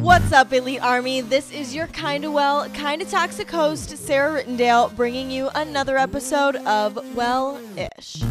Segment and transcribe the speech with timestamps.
[0.00, 1.20] What's up, Elite Army?
[1.20, 6.98] This is your kinda well, kinda toxic host, Sarah Rittendale, bringing you another episode of
[7.14, 8.22] Well Ish.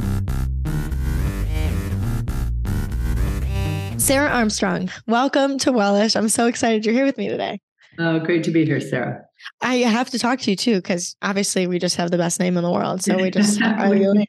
[3.98, 6.16] Sarah Armstrong, welcome to Wellish.
[6.16, 7.62] I'm so excited you're here with me today.
[8.00, 9.26] Oh, great to be here, Sarah.
[9.62, 12.58] I have to talk to you too, because obviously we just have the best name
[12.58, 13.04] in the world.
[13.04, 13.60] So we just
[13.90, 14.26] we,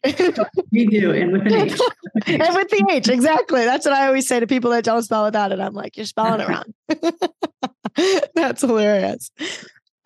[0.73, 1.80] we do, and with an H.
[2.27, 3.64] and with the H, exactly.
[3.64, 5.60] That's what I always say to people that don't spell without it.
[5.60, 6.64] I'm like, you're spelling it wrong.
[8.34, 9.30] That's hilarious.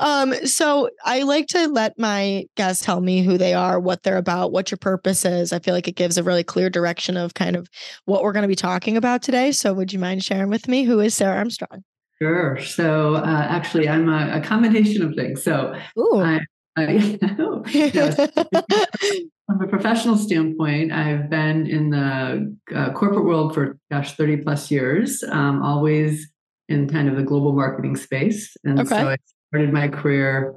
[0.00, 4.16] Um, so I like to let my guests tell me who they are, what they're
[4.16, 5.52] about, what your purpose is.
[5.52, 7.68] I feel like it gives a really clear direction of kind of
[8.04, 9.52] what we're going to be talking about today.
[9.52, 11.84] So would you mind sharing with me who is Sarah Armstrong?
[12.20, 12.60] Sure.
[12.60, 15.42] So uh, actually, I'm a, a, combination of things.
[15.42, 16.40] So I,
[16.76, 17.18] I,
[19.56, 24.70] from a professional standpoint, I've been in the uh, corporate world for gosh, 30 plus
[24.70, 26.28] years, um, always
[26.68, 28.56] in kind of the global marketing space.
[28.64, 28.88] And okay.
[28.88, 29.16] so I
[29.51, 30.54] started my career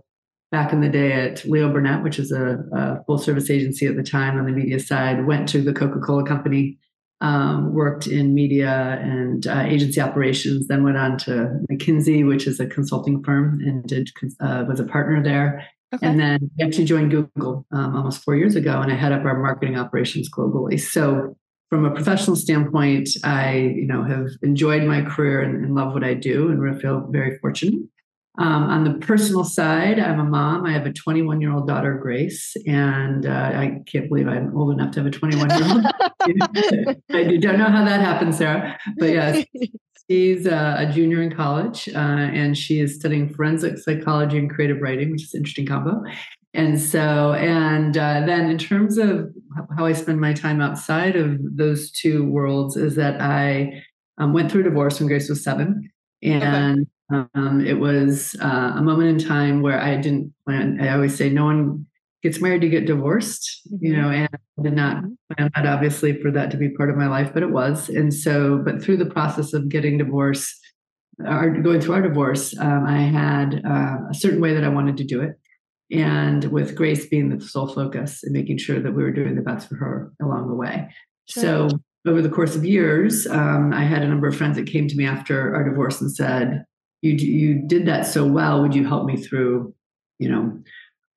[0.52, 3.96] back in the day at Leo Burnett, which is a, a full service agency at
[3.96, 6.80] the time on the media side, went to the Coca Cola Company
[7.22, 12.60] um, worked in media and uh, agency operations, then went on to McKinsey, which is
[12.60, 15.68] a consulting firm, and did uh, was a partner there.
[15.94, 16.06] Okay.
[16.06, 19.24] And then I actually joined Google um, almost four years ago, and I head up
[19.24, 20.80] our marketing operations globally.
[20.80, 21.38] So,
[21.70, 26.04] from a professional standpoint, I you know have enjoyed my career and, and love what
[26.04, 27.82] I do, and feel very fortunate.
[28.40, 30.66] Um, on the personal side, I'm a mom.
[30.66, 34.74] I have a 21 year old daughter, Grace, and uh, I can't believe I'm old
[34.74, 35.86] enough to have a 21 year old.
[37.12, 39.44] I don't know how that happened, Sarah, but yes,
[40.10, 45.12] she's a junior in college, uh, and she is studying forensic psychology and creative writing,
[45.12, 46.04] which is an interesting combo.
[46.54, 49.30] And so, and uh, then in terms of
[49.78, 53.84] how I spend my time outside of those two worlds, is that I
[54.18, 55.90] um, went through divorce when Grace was seven.
[56.24, 60.80] And okay um, it was uh, a moment in time where I didn't plan.
[60.82, 61.87] I always say no one
[62.28, 64.02] gets married to get divorced, you mm-hmm.
[64.02, 64.30] know, and
[64.60, 65.04] I did not
[65.36, 67.90] plan that obviously for that to be part of my life, but it was.
[67.90, 70.54] And so, but through the process of getting divorced,
[71.20, 74.98] or going through our divorce, um, I had uh, a certain way that I wanted
[74.98, 75.32] to do it.
[75.90, 79.42] And with Grace being the sole focus and making sure that we were doing the
[79.42, 80.90] best for her along the way.
[81.30, 81.70] Sure.
[81.70, 84.88] So over the course of years, um, I had a number of friends that came
[84.88, 86.66] to me after our divorce and said,
[87.02, 89.74] you you did that so well would you help me through
[90.20, 90.60] you know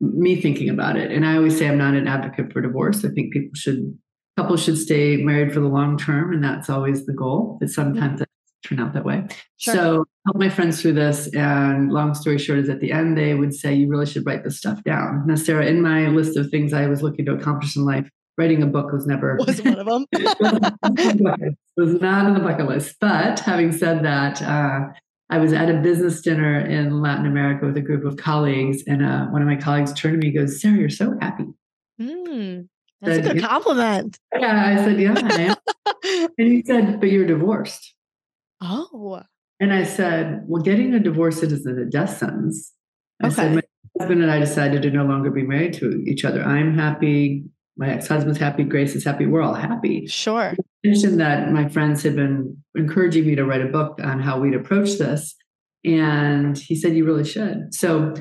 [0.01, 1.11] me thinking about it.
[1.11, 3.05] And i always say i'm not an advocate for divorce.
[3.05, 3.99] I think people should
[4.37, 7.59] couples should stay married for the long term and that's always the goal.
[7.61, 8.29] But sometimes it
[8.67, 9.27] turn out that way.
[9.57, 9.75] Sure.
[9.75, 13.35] so help my friends through this and long story short is at the end they
[13.35, 15.27] would say you really should write this stuff down.
[15.27, 18.09] Now sarah in my list of things i was looking to accomplish in life
[18.41, 20.07] writing a book was never was one of them.
[21.77, 22.97] Was not on the bucket list.
[23.01, 24.89] But having said that uh,
[25.31, 29.05] I was at a business dinner in Latin America with a group of colleagues, and
[29.05, 31.47] uh, one of my colleagues turned to me and goes, Sarah, you're so happy.
[32.01, 32.69] Mm,
[33.01, 34.19] that's said, a good compliment.
[34.37, 36.31] Yeah, I said, Yeah, I am.
[36.39, 37.95] and he said, But you're divorced.
[38.61, 39.23] Oh.
[39.61, 42.73] And I said, Well, getting a divorce isn't a death sentence.
[43.23, 43.37] I okay.
[43.37, 43.63] said, My
[43.99, 46.43] husband and I decided to no longer be married to each other.
[46.43, 47.45] I'm happy
[47.81, 50.07] my ex-husband's happy, Grace is happy, we're all happy.
[50.07, 50.53] Sure.
[50.53, 54.39] I mentioned that my friends had been encouraging me to write a book on how
[54.39, 55.35] we'd approach this.
[55.83, 57.75] And he said, You really should.
[57.75, 58.13] So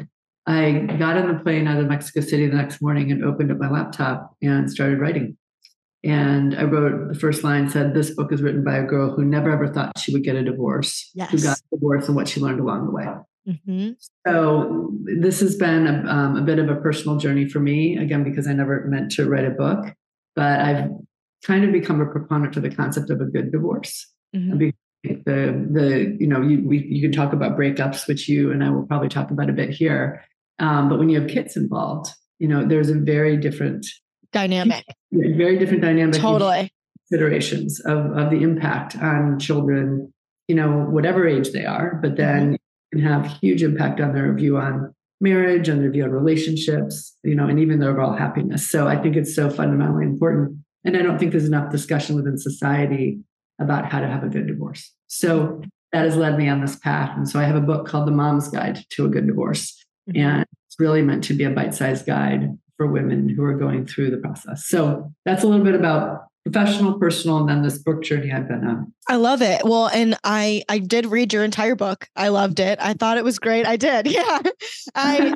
[0.47, 3.57] I got on the plane out of Mexico City the next morning and opened up
[3.57, 5.37] my laptop and started writing.
[6.05, 9.25] And I wrote the first line said, This book is written by a girl who
[9.25, 11.31] never ever thought she would get a divorce, yes.
[11.31, 13.07] who got a divorce and what she learned along the way.
[13.47, 13.91] Mm-hmm.
[14.27, 14.91] So
[15.21, 18.47] this has been a, um, a, bit of a personal journey for me, again, because
[18.47, 19.93] I never meant to write a book,
[20.35, 20.89] but I've
[21.45, 24.07] kind of become a proponent to the concept of a good divorce.
[24.35, 24.69] Mm-hmm.
[25.03, 28.69] The, the, you know, you, we, you can talk about breakups, which you and I
[28.69, 30.23] will probably talk about a bit here.
[30.59, 33.87] Um, but when you have kids involved, you know, there's a very different
[34.33, 36.19] dynamic, very different dynamic.
[36.19, 36.71] Totally.
[37.09, 40.13] Considerations of, of the impact on children,
[40.49, 42.55] you know, whatever age they are, but then mm-hmm
[42.91, 47.35] can have huge impact on their view on marriage and their view on relationships, you
[47.35, 48.69] know, and even their overall happiness.
[48.69, 50.57] So I think it's so fundamentally important.
[50.85, 53.19] And I don't think there's enough discussion within society
[53.59, 54.93] about how to have a good divorce.
[55.07, 57.11] So that has led me on this path.
[57.17, 59.75] And so I have a book called The Mom's Guide to a Good Divorce.
[60.09, 60.21] Mm-hmm.
[60.21, 63.85] And it's really meant to be a bite sized guide for women who are going
[63.85, 64.67] through the process.
[64.67, 68.65] So that's a little bit about professional, personal, and then this book journey I've been
[68.65, 68.93] on.
[69.07, 69.61] I love it.
[69.63, 72.07] Well, and I I did read your entire book.
[72.15, 72.77] I loved it.
[72.81, 73.65] I thought it was great.
[73.65, 74.07] I did.
[74.19, 74.41] Yeah.
[74.95, 75.33] I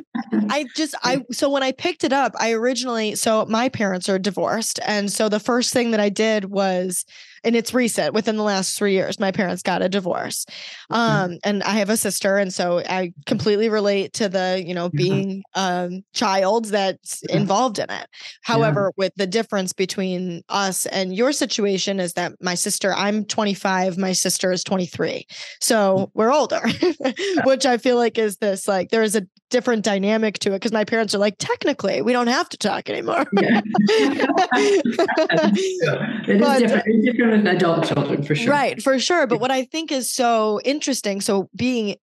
[0.50, 4.18] I just I so when I picked it up, I originally so my parents are
[4.18, 4.80] divorced.
[4.84, 7.04] And so the first thing that I did was
[7.44, 9.20] and it's recent within the last three years.
[9.20, 10.46] My parents got a divorce,
[10.90, 10.94] mm-hmm.
[10.94, 14.88] um, and I have a sister, and so I completely relate to the you know
[14.88, 18.06] being um child that's involved in it.
[18.42, 19.04] However, yeah.
[19.04, 24.12] with the difference between us and your situation is that my sister, I'm 25, my
[24.12, 25.26] sister is 23,
[25.60, 26.10] so mm.
[26.14, 26.62] we're older,
[27.44, 30.72] which I feel like is this like there is a different dynamic to it because
[30.72, 33.24] my parents are like, technically, we don't have to talk anymore.
[33.32, 33.60] Yeah.
[33.88, 34.28] it
[36.40, 36.84] but, is different.
[36.86, 38.50] It's different with adult children for sure.
[38.50, 39.28] Right, for sure.
[39.28, 41.94] But what I think is so interesting, so being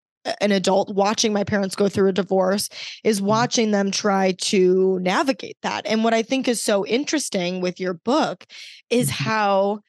[0.40, 2.68] an adult watching my parents go through a divorce
[3.02, 3.26] is mm-hmm.
[3.26, 5.84] watching them try to navigate that.
[5.86, 8.46] And what I think is so interesting with your book
[8.90, 9.24] is mm-hmm.
[9.24, 9.80] how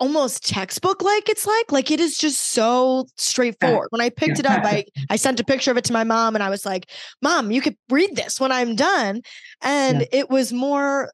[0.00, 4.46] almost textbook like it's like like it is just so straightforward when i picked it
[4.46, 6.90] up i i sent a picture of it to my mom and i was like
[7.22, 9.22] mom you could read this when i'm done
[9.62, 10.06] and yeah.
[10.10, 11.12] it was more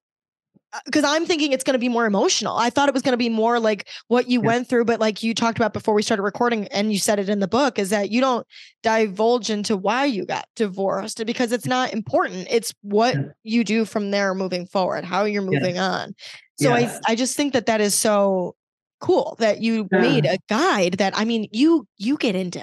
[0.84, 2.56] because uh, I'm thinking it's going to be more emotional.
[2.56, 4.46] I thought it was going to be more like what you yeah.
[4.46, 7.28] went through, but like you talked about before we started recording, and you said it
[7.28, 8.46] in the book, is that you don't
[8.82, 12.48] divulge into why you got divorced because it's not important.
[12.50, 13.22] It's what yeah.
[13.42, 16.14] you do from there moving forward, how you're moving on.
[16.58, 18.54] So I I just think that that is so
[19.00, 22.62] cool that you made a guide that I mean you you get into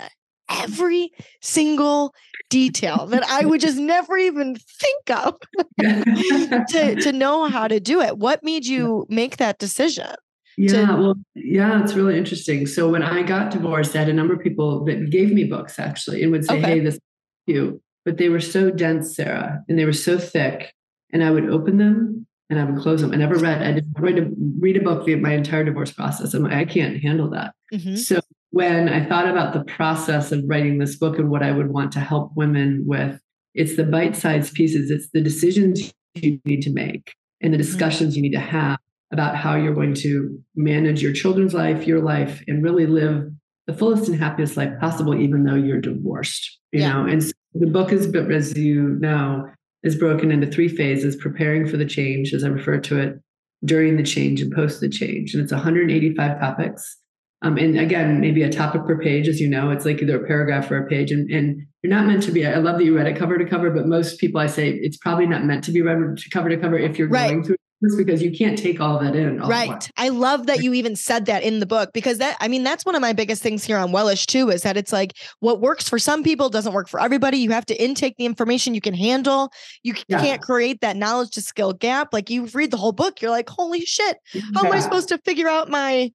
[0.50, 1.12] every
[1.42, 2.14] single
[2.50, 5.36] detail that I would just never even think of
[5.80, 8.18] to, to know how to do it.
[8.18, 10.14] What made you make that decision?
[10.58, 12.68] Yeah, to- well, yeah, it's really interesting.
[12.68, 15.80] So when I got divorced, I had a number of people that gave me books
[15.80, 16.68] actually and would say, okay.
[16.74, 17.02] Hey, this is
[17.48, 17.82] you.
[18.06, 20.74] But they were so dense, Sarah, and they were so thick.
[21.12, 23.12] And I would open them and I would close them.
[23.12, 24.30] I never read, I didn't read a,
[24.60, 26.34] read a book via my entire divorce process.
[26.34, 27.54] I'm like, I can't handle that.
[27.74, 27.96] Mm-hmm.
[27.96, 28.20] So
[28.52, 31.92] when I thought about the process of writing this book and what I would want
[31.94, 33.20] to help women with,
[33.56, 37.66] it's the bite sized pieces, it's the decisions you need to make and the mm-hmm.
[37.66, 38.78] discussions you need to have
[39.12, 43.32] about how you're going to manage your children's life, your life, and really live
[43.66, 46.60] the fullest and happiest life possible, even though you're divorced.
[46.72, 46.94] You yeah.
[46.94, 49.50] know, and so the book is, as you know,
[49.84, 53.20] is broken into three phases: preparing for the change, as I refer to it,
[53.66, 55.34] during the change, and post the change.
[55.34, 56.98] And it's 185 topics.
[57.44, 60.26] Um, and again, maybe a topic per page, as you know, it's like either a
[60.26, 61.12] paragraph or a page.
[61.12, 63.46] And, and you're not meant to be, I love that you read it cover to
[63.46, 66.56] cover, but most people I say it's probably not meant to be read cover to
[66.56, 67.30] cover if you're right.
[67.30, 69.40] going through this because you can't take all that in.
[69.40, 69.90] right.
[69.98, 72.86] I love that you even said that in the book because that, I mean, that's
[72.86, 75.88] one of my biggest things here on Wellish too, is that it's like what works
[75.88, 77.38] for some people doesn't work for everybody.
[77.38, 79.52] You have to intake the information you can handle.
[79.84, 80.22] You yeah.
[80.22, 82.14] can't create that knowledge to skill gap.
[82.14, 84.18] Like you read the whole book, you're like, holy shit,
[84.54, 84.70] how yeah.
[84.70, 86.12] am I supposed to figure out my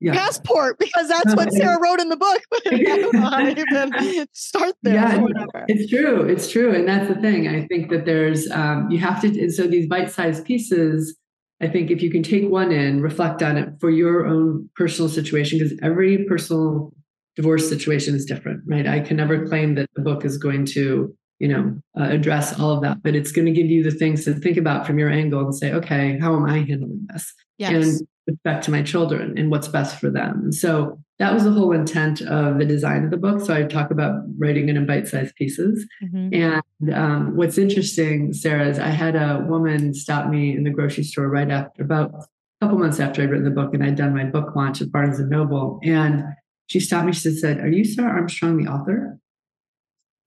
[0.00, 0.12] yeah.
[0.12, 2.42] passport because that's what Sarah wrote in the book.
[2.50, 4.94] But I don't know how to even start there.
[4.94, 5.26] Yeah,
[5.68, 6.22] it's true.
[6.22, 6.74] It's true.
[6.74, 7.48] And that's the thing.
[7.48, 11.16] I think that there's, um, you have to, so these bite sized pieces,
[11.60, 15.08] I think if you can take one in, reflect on it for your own personal
[15.08, 16.92] situation, because every personal
[17.34, 18.86] divorce situation is different, right?
[18.86, 22.72] I can never claim that the book is going to, you know, uh, address all
[22.72, 25.10] of that, but it's going to give you the things to think about from your
[25.10, 27.32] angle and say, okay, how am I handling this?
[27.58, 27.72] Yes.
[27.72, 30.40] And respect to my children and what's best for them.
[30.44, 33.40] And so that was the whole intent of the design of the book.
[33.40, 35.86] So I talk about writing it in bite-sized pieces.
[36.02, 36.34] Mm-hmm.
[36.34, 41.04] And um, what's interesting, Sarah, is I had a woman stop me in the grocery
[41.04, 42.26] store right after about a
[42.64, 45.18] couple months after I'd written the book and I'd done my book launch at Barnes
[45.18, 45.80] and Noble.
[45.82, 46.24] And
[46.66, 47.12] she stopped me.
[47.12, 49.18] She said, "Are you Sarah Armstrong, the author?"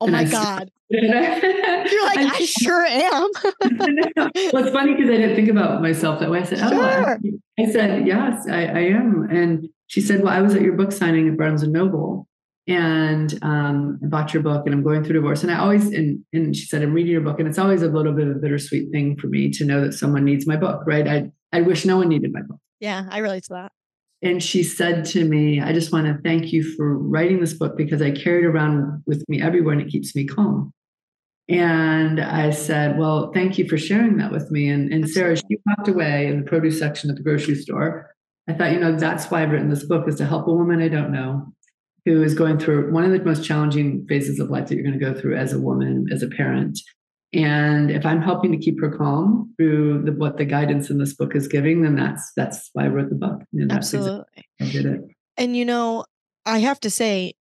[0.01, 0.71] Oh and my I God.
[0.89, 3.29] You're like, I, sure am.
[4.53, 6.39] well, it's funny because I didn't think about myself that way.
[6.39, 7.17] I said, Oh, I,
[7.59, 9.27] I, said, Yes, I, I, am.
[9.29, 12.27] And she said, Well, I was at your book signing at Barnes and Noble
[12.69, 15.41] and um, I bought your book and I'm going through divorce.
[15.41, 17.39] And I always, and, and she said, I'm reading your book.
[17.39, 19.93] And it's always a little bit of a bittersweet thing for me to know that
[19.93, 21.07] someone needs my book, right?
[21.07, 22.59] I, I wish no one needed my book.
[22.79, 23.71] Yeah, I relate to that.
[24.21, 27.77] And she said to me, I just want to thank you for writing this book
[27.77, 30.73] because I carry it around with me everywhere and it keeps me calm.
[31.47, 34.69] And I said, Well, thank you for sharing that with me.
[34.69, 38.13] And, and Sarah, she walked away in the produce section at the grocery store.
[38.47, 40.81] I thought, you know, that's why I've written this book is to help a woman
[40.81, 41.47] I don't know
[42.05, 44.97] who is going through one of the most challenging phases of life that you're going
[44.97, 46.79] to go through as a woman, as a parent.
[47.33, 51.13] And if I'm helping to keep her calm through the, what the guidance in this
[51.13, 53.41] book is giving, then that's that's why I wrote the book.
[53.53, 55.01] And Absolutely, exactly I did it.
[55.37, 56.05] And you know,
[56.45, 57.33] I have to say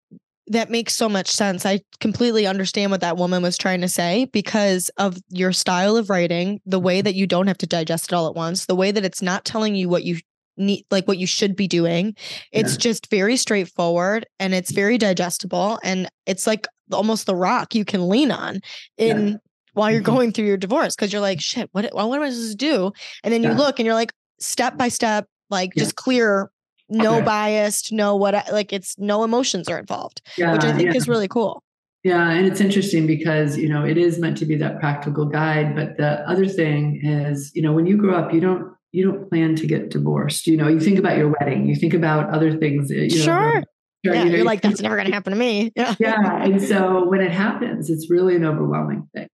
[0.48, 1.64] that makes so much sense.
[1.64, 6.10] I completely understand what that woman was trying to say because of your style of
[6.10, 8.90] writing, the way that you don't have to digest it all at once, the way
[8.90, 10.18] that it's not telling you what you
[10.58, 12.14] need like what you should be doing.
[12.52, 12.78] It's yeah.
[12.78, 18.08] just very straightforward and it's very digestible and it's like almost the rock you can
[18.08, 18.60] lean on
[18.96, 19.36] in yeah
[19.78, 20.12] while you're mm-hmm.
[20.12, 22.92] going through your divorce because you're like, shit, what, what am I supposed to do?
[23.22, 23.56] And then you yeah.
[23.56, 25.84] look and you're like, step by step, like yeah.
[25.84, 26.50] just clear
[26.88, 27.24] no okay.
[27.24, 31.28] biased, no what like it's no emotions are involved, yeah, which I think is really
[31.28, 31.62] cool.
[32.02, 35.74] Yeah, and it's interesting because you know it is meant to be that practical guide,
[35.74, 39.28] but the other thing is, you know, when you grow up, you don't you don't
[39.28, 40.46] plan to get divorced.
[40.46, 42.90] You know, you think about your wedding, you think about other things.
[42.90, 43.62] You know, sure.
[44.04, 45.72] Yeah, you are like, that's never going to happen to me.
[45.76, 45.94] Yeah.
[45.98, 46.42] yeah.
[46.42, 49.28] And so when it happens, it's really an overwhelming thing.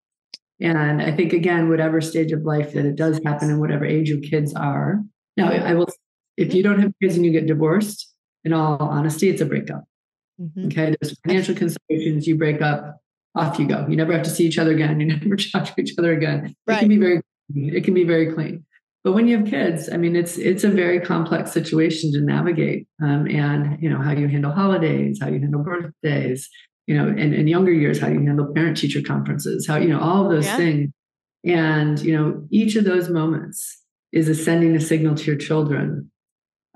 [0.64, 4.08] And I think, again, whatever stage of life that it does happen and whatever age
[4.08, 5.02] your kids are.
[5.36, 5.88] Now, I will,
[6.36, 9.84] if you don't have kids and you get divorced, in all honesty, it's a breakup.
[10.40, 10.66] Mm-hmm.
[10.66, 10.94] Okay.
[11.00, 12.26] There's financial considerations.
[12.26, 12.98] You break up,
[13.34, 13.86] off you go.
[13.88, 15.00] You never have to see each other again.
[15.00, 16.54] You never talk to each other again.
[16.66, 16.76] Right.
[16.76, 17.20] It can be very,
[17.54, 18.64] it can be very clean.
[19.02, 22.88] But when you have kids, I mean, it's it's a very complex situation to navigate.
[23.02, 26.48] Um, and you know how you handle holidays, how you handle birthdays,
[26.86, 30.00] you know, in, in younger years, how you handle parent teacher conferences, how you know
[30.00, 30.56] all of those yeah.
[30.56, 30.90] things.
[31.44, 36.10] And you know, each of those moments is a sending a signal to your children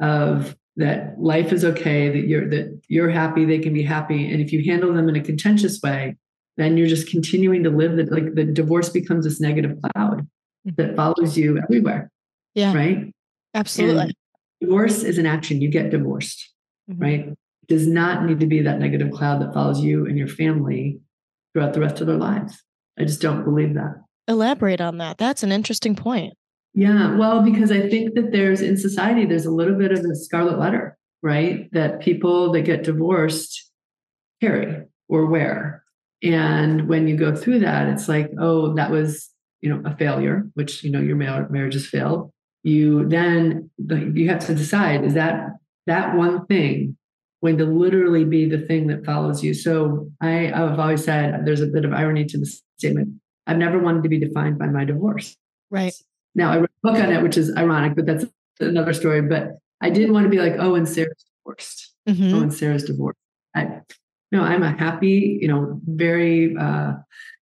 [0.00, 4.40] of that life is okay, that you're that you're happy, they can be happy, and
[4.40, 6.16] if you handle them in a contentious way,
[6.56, 10.70] then you're just continuing to live that like the divorce becomes this negative cloud mm-hmm.
[10.76, 12.10] that follows you everywhere.
[12.54, 12.74] Yeah.
[12.74, 13.12] Right.
[13.54, 14.02] Absolutely.
[14.02, 14.14] And
[14.60, 15.60] divorce is an action.
[15.60, 16.52] You get divorced,
[16.90, 17.02] mm-hmm.
[17.02, 17.28] right?
[17.68, 21.00] Does not need to be that negative cloud that follows you and your family
[21.52, 22.62] throughout the rest of their lives.
[22.98, 24.02] I just don't believe that.
[24.26, 25.18] Elaborate on that.
[25.18, 26.34] That's an interesting point.
[26.74, 30.14] Yeah, well, because I think that there's in society, there's a little bit of a
[30.14, 31.68] scarlet letter, right?
[31.72, 33.70] That people that get divorced
[34.40, 35.84] carry or wear.
[36.22, 40.48] And when you go through that, it's like, oh, that was, you know, a failure,
[40.54, 42.32] which, you know, your marriage has failed
[42.62, 45.50] you then you have to decide is that
[45.86, 46.96] that one thing
[47.42, 49.54] going to literally be the thing that follows you.
[49.54, 52.46] So I, i've always said there's a bit of irony to the
[52.78, 53.20] statement.
[53.46, 55.36] I've never wanted to be defined by my divorce.
[55.70, 55.94] Right.
[56.34, 58.24] Now i wrote a book on it which is ironic but that's
[58.60, 61.94] another story but i didn't want to be like oh and sarah's divorced.
[62.08, 62.34] Mm-hmm.
[62.34, 63.18] oh and sarah's divorced.
[63.54, 63.80] I,
[64.32, 66.94] no i'm a happy you know very uh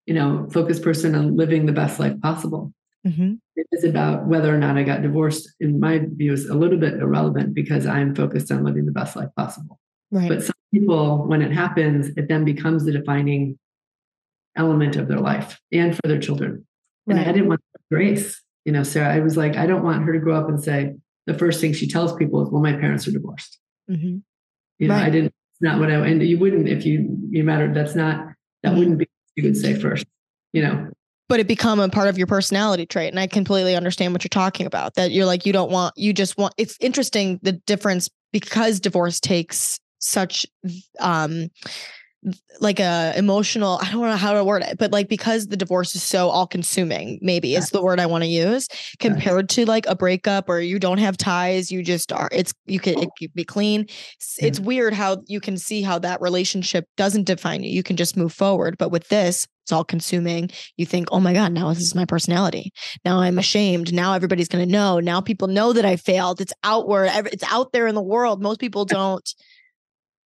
[0.06, 2.74] you know focused person on living the best life possible.
[3.08, 3.36] Mm-hmm.
[3.62, 6.80] It is about whether or not I got divorced, in my view, is a little
[6.80, 9.80] bit irrelevant because I'm focused on living the best life possible.
[10.10, 10.28] Right.
[10.28, 13.60] But some people, when it happens, it then becomes the defining
[14.58, 16.66] element of their life and for their children.
[17.08, 17.28] And right.
[17.28, 18.42] I didn't want grace.
[18.66, 20.96] You know, Sarah, I was like, I don't want her to grow up and say
[21.28, 23.60] the first thing she tells people is, well, my parents are divorced.
[23.90, 24.18] Mm-hmm.
[24.80, 25.06] You know, right.
[25.06, 27.76] I didn't, it's not what I, and you wouldn't if you, you mattered.
[27.76, 28.26] That's not,
[28.64, 28.80] that mm-hmm.
[28.80, 30.06] wouldn't be you would say first,
[30.52, 30.90] you know
[31.32, 34.30] but it become a part of your personality trait and i completely understand what you're
[34.30, 38.10] talking about that you're like you don't want you just want it's interesting the difference
[38.34, 40.46] because divorce takes such
[41.00, 41.50] um
[42.60, 45.96] like a emotional i don't know how to word it but like because the divorce
[45.96, 47.58] is so all consuming maybe yeah.
[47.58, 48.68] is the word i want to use
[49.00, 52.80] compared to like a breakup or you don't have ties you just are it's you
[52.80, 53.82] can it can be clean.
[53.82, 57.96] It's, it's weird how you can see how that relationship doesn't define you you can
[57.96, 61.70] just move forward but with this it's all consuming you think oh my god now
[61.70, 62.74] this is my personality
[63.06, 66.54] now i'm ashamed now everybody's going to know now people know that i failed it's
[66.64, 69.34] outward it's out there in the world most people don't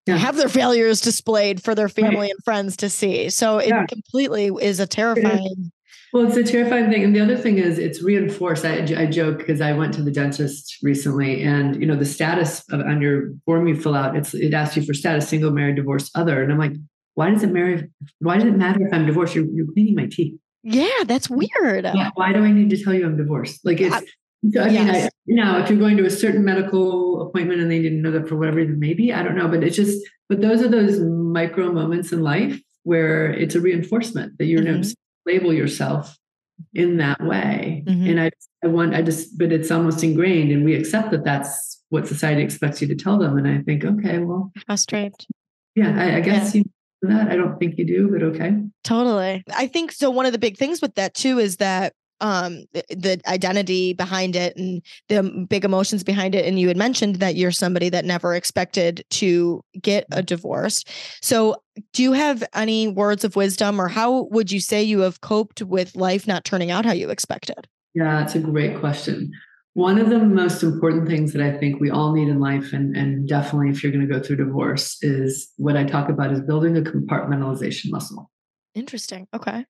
[0.07, 0.17] yeah.
[0.17, 2.31] have their failures displayed for their family right.
[2.31, 3.29] and friends to see.
[3.29, 3.85] So it yeah.
[3.87, 5.71] completely is a terrifying.
[6.13, 7.03] Well, it's a terrifying thing.
[7.03, 8.63] And the other thing is it's reinforced.
[8.63, 12.63] I, I joke because I went to the dentist recently and, you know, the status
[12.69, 15.75] of, on your form you fill out, it's, it asks you for status, single, married,
[15.75, 16.41] divorced, other.
[16.41, 16.73] And I'm like,
[17.15, 17.89] why does it matter?
[18.19, 19.35] Why does it matter if I'm divorced?
[19.35, 20.39] You're, you're cleaning my teeth.
[20.63, 21.85] Yeah, that's weird.
[21.85, 23.65] Yeah, why do I need to tell you I'm divorced?
[23.65, 24.01] Like it's, I
[24.43, 24.71] yes.
[24.71, 28.01] mean, I, you know, if you're going to a certain medical appointment and they didn't
[28.01, 30.67] know that for whatever reason, maybe I don't know, but it's just, but those are
[30.67, 34.81] those micro moments in life where it's a reinforcement that you're mm-hmm.
[34.81, 34.95] to
[35.25, 36.15] label yourself
[36.73, 37.83] in that way.
[37.87, 38.09] Mm-hmm.
[38.09, 38.31] And I,
[38.63, 42.41] I want, I just, but it's almost ingrained, and we accept that that's what society
[42.41, 43.37] expects you to tell them.
[43.37, 45.27] And I think, okay, well, strange.
[45.75, 46.59] Yeah, I, I guess yeah.
[46.59, 46.71] you
[47.07, 47.29] that.
[47.29, 48.53] I don't think you do, but okay.
[48.83, 49.43] Totally.
[49.55, 50.09] I think so.
[50.09, 54.55] One of the big things with that too is that um the, identity behind it
[54.55, 58.33] and the big emotions behind it and you had mentioned that you're somebody that never
[58.33, 60.83] expected to get a divorce
[61.21, 61.55] so
[61.91, 65.61] do you have any words of wisdom or how would you say you have coped
[65.61, 69.31] with life not turning out how you expected yeah it's a great question
[69.75, 72.95] one of the most important things that I think we all need in life, and,
[72.95, 76.39] and definitely if you're going to go through divorce, is what I talk about is
[76.39, 78.31] building a compartmentalization muscle.
[78.73, 79.27] Interesting.
[79.33, 79.65] Okay.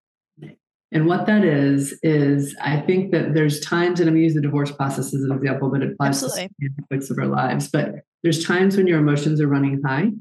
[0.92, 4.36] And what that is, is I think that there's times, and I'm going to use
[4.36, 6.50] the divorce process as an example, but it applies Absolutely.
[6.62, 7.68] to aspects of our lives.
[7.68, 10.12] But there's times when your emotions are running high.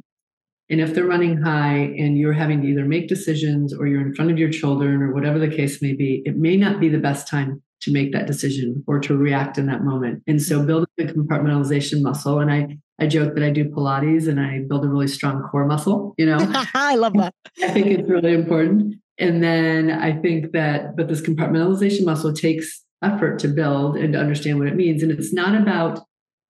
[0.70, 4.14] And if they're running high and you're having to either make decisions or you're in
[4.14, 6.98] front of your children or whatever the case may be, it may not be the
[6.98, 10.22] best time to make that decision or to react in that moment.
[10.26, 14.40] And so building the compartmentalization muscle, and I I joke that I do Pilates and
[14.40, 16.38] I build a really strong core muscle, you know.
[16.74, 17.34] I love that.
[17.62, 18.94] I think it's really important.
[19.18, 24.18] And then I think that, but this compartmentalization muscle takes effort to build and to
[24.18, 25.02] understand what it means.
[25.02, 26.00] And it's not about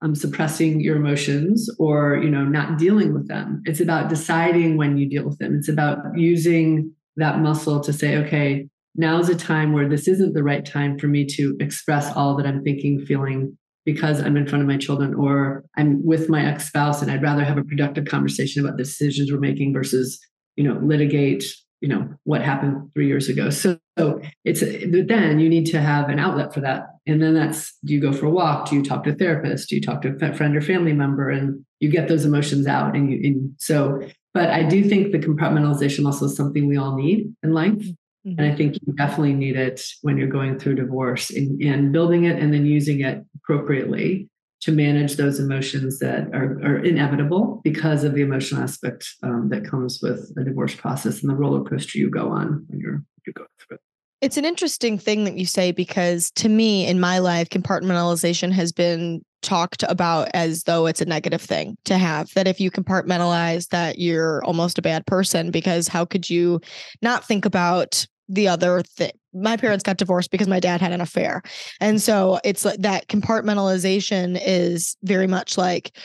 [0.03, 3.63] um, suppressing your emotions or, you know, not dealing with them.
[3.65, 5.57] It's about deciding when you deal with them.
[5.57, 10.43] It's about using that muscle to say, okay, now's a time where this isn't the
[10.43, 14.63] right time for me to express all that I'm thinking, feeling, because I'm in front
[14.63, 18.65] of my children or I'm with my ex-spouse and I'd rather have a productive conversation
[18.65, 20.19] about the decisions we're making versus,
[20.57, 21.45] you know, litigate,
[21.81, 23.51] you know, what happened three years ago.
[23.51, 26.87] So, so it's then you need to have an outlet for that.
[27.07, 28.71] And then that's do you go for a walk?
[28.71, 29.69] Do you talk to a therapist?
[29.69, 31.29] Do you talk to a friend or family member?
[31.29, 32.97] And you get those emotions out.
[32.97, 34.01] And you and so,
[34.33, 37.85] but I do think the compartmentalization muscle is something we all need in life.
[38.27, 38.41] Mm-hmm.
[38.41, 42.25] And I think you definitely need it when you're going through divorce and, and building
[42.25, 44.29] it and then using it appropriately
[44.63, 49.63] to manage those emotions that are, are inevitable because of the emotional aspect um, that
[49.63, 53.33] comes with a divorce process and the roller coaster you go on when you're you
[53.35, 53.81] go through it.
[54.23, 58.73] It's an interesting thing that you say because to me in my life, compartmentalization has
[58.73, 63.69] been talked about as though it's a negative thing to have that if you compartmentalize
[63.69, 66.59] that you're almost a bad person because how could you
[67.03, 69.13] not think about the other thing.
[69.33, 71.43] My parents got divorced because my dad had an affair.
[71.81, 75.97] And so it's like that compartmentalization is very much like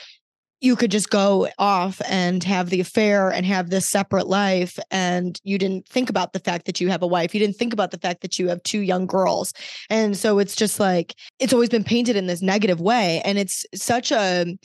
[0.62, 5.40] you could just go off and have the affair and have this separate life and
[5.44, 7.92] you didn't think about the fact that you have a wife you didn't think about
[7.92, 9.54] the fact that you have two young girls
[9.90, 13.66] and so it's just like it's always been painted in this negative way and it's
[13.74, 14.58] such a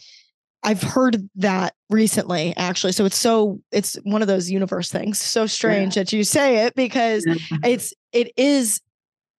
[0.64, 2.92] I've heard that recently, actually.
[2.92, 5.20] So it's so it's one of those universe things.
[5.20, 6.02] So strange yeah.
[6.02, 7.24] that you say it because
[7.62, 8.80] it's it is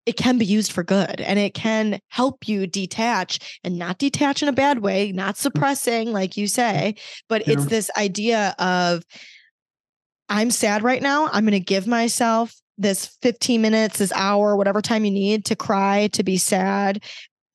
[0.05, 4.43] it can be used for good and it can help you detach and not detach
[4.43, 5.39] in a bad way, not mm.
[5.39, 6.95] suppressing, like you say,
[7.27, 7.53] but yeah.
[7.53, 9.03] it's this idea of
[10.29, 11.27] I'm sad right now.
[11.27, 15.55] I'm going to give myself this 15 minutes, this hour, whatever time you need to
[15.55, 17.03] cry, to be sad.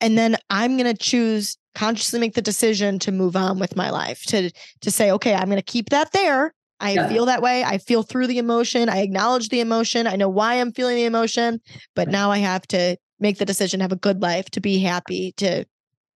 [0.01, 3.89] And then I'm going to choose consciously make the decision to move on with my
[3.89, 6.53] life to to say okay i'm going to keep that there.
[6.83, 7.07] I yeah.
[7.09, 7.63] feel that way.
[7.63, 8.89] I feel through the emotion.
[8.89, 10.07] I acknowledge the emotion.
[10.07, 11.59] I know why i'm feeling the emotion
[11.95, 15.33] but now i have to make the decision have a good life to be happy
[15.37, 15.65] to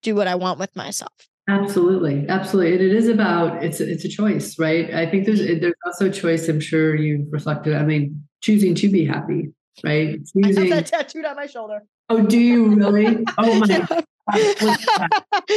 [0.01, 1.13] do what i want with myself.
[1.47, 2.25] Absolutely.
[2.27, 2.73] Absolutely.
[2.73, 4.91] And it is about it's it's a choice right?
[4.93, 5.59] I think there's mm-hmm.
[5.61, 9.51] there's also a choice i'm sure you've reflected i mean choosing to be happy
[9.83, 10.19] right?
[10.33, 11.83] Choosing, I have that tattooed on my shoulder.
[12.09, 13.23] Oh do you really?
[13.37, 14.03] Oh my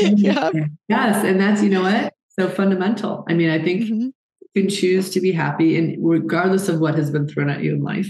[0.02, 0.50] yeah.
[0.88, 1.24] Yes.
[1.24, 2.14] And that's, you know what?
[2.38, 3.24] So fundamental.
[3.28, 4.00] I mean, I think mm-hmm.
[4.00, 4.12] you
[4.54, 7.82] can choose to be happy and regardless of what has been thrown at you in
[7.82, 8.06] life,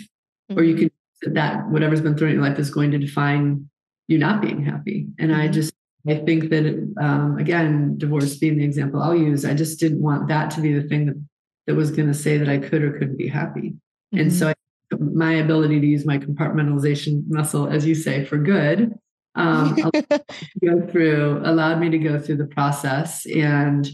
[0.51, 0.59] mm-hmm.
[0.59, 0.81] or you mm-hmm.
[0.81, 0.91] can
[1.35, 3.69] that whatever's been thrown at your life is going to define
[4.07, 5.07] you not being happy.
[5.19, 5.41] And mm-hmm.
[5.41, 5.75] I just,
[6.09, 10.29] I think that, um, again, divorce being the example I'll use, I just didn't want
[10.29, 11.27] that to be the thing that,
[11.67, 13.75] that was going to say that I could or couldn't be happy.
[14.13, 14.53] And so
[14.93, 15.05] mm-hmm.
[15.05, 18.95] I, my ability to use my compartmentalization muscle, as you say, for good
[19.39, 19.75] um,
[20.65, 23.89] go through allowed me to go through the process and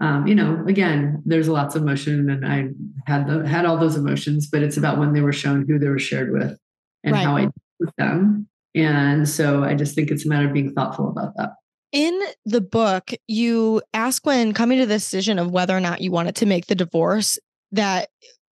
[0.00, 2.68] um, you know again there's lots of emotion and i
[3.10, 5.88] had the had all those emotions but it's about when they were shown who they
[5.88, 6.58] were shared with
[7.04, 7.24] and right.
[7.24, 7.48] how i
[7.80, 11.50] with them and so i just think it's a matter of being thoughtful about that
[11.92, 16.10] in the book you ask when coming to the decision of whether or not you
[16.10, 17.38] wanted to make the divorce
[17.72, 18.08] that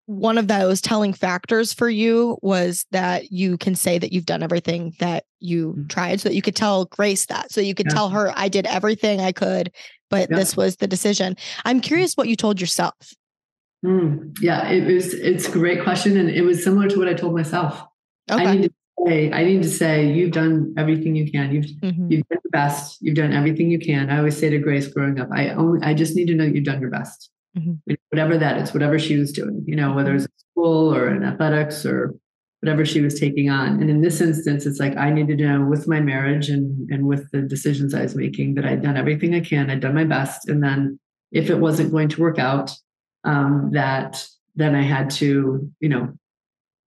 [0.07, 4.43] one of those telling factors for you was that you can say that you've done
[4.43, 5.89] everything that you mm.
[5.89, 7.93] tried so that you could tell Grace that so you could yeah.
[7.93, 9.71] tell her I did everything I could
[10.09, 10.37] but yeah.
[10.37, 11.35] this was the decision.
[11.63, 12.93] I'm curious what you told yourself.
[13.85, 17.13] Mm, yeah, it was it's a great question and it was similar to what I
[17.13, 17.83] told myself.
[18.31, 18.45] Okay.
[18.45, 21.51] I need to say I need to say you've done everything you can.
[21.51, 22.11] You've mm-hmm.
[22.11, 22.97] you've done the best.
[23.01, 24.09] You've done everything you can.
[24.09, 26.63] I always say to Grace growing up, I only I just need to know you've
[26.63, 27.93] done your best mm-hmm.
[28.09, 31.85] whatever that is, whatever she was doing, you know, whether it's school or in athletics
[31.85, 32.13] or
[32.61, 33.79] whatever she was taking on.
[33.79, 37.05] And in this instance, it's like I needed to know with my marriage and and
[37.05, 40.05] with the decisions I was making that I'd done everything I can, I'd done my
[40.05, 40.49] best.
[40.49, 40.99] And then
[41.31, 42.71] if it wasn't going to work out,
[43.23, 46.13] um, that then I had to, you know,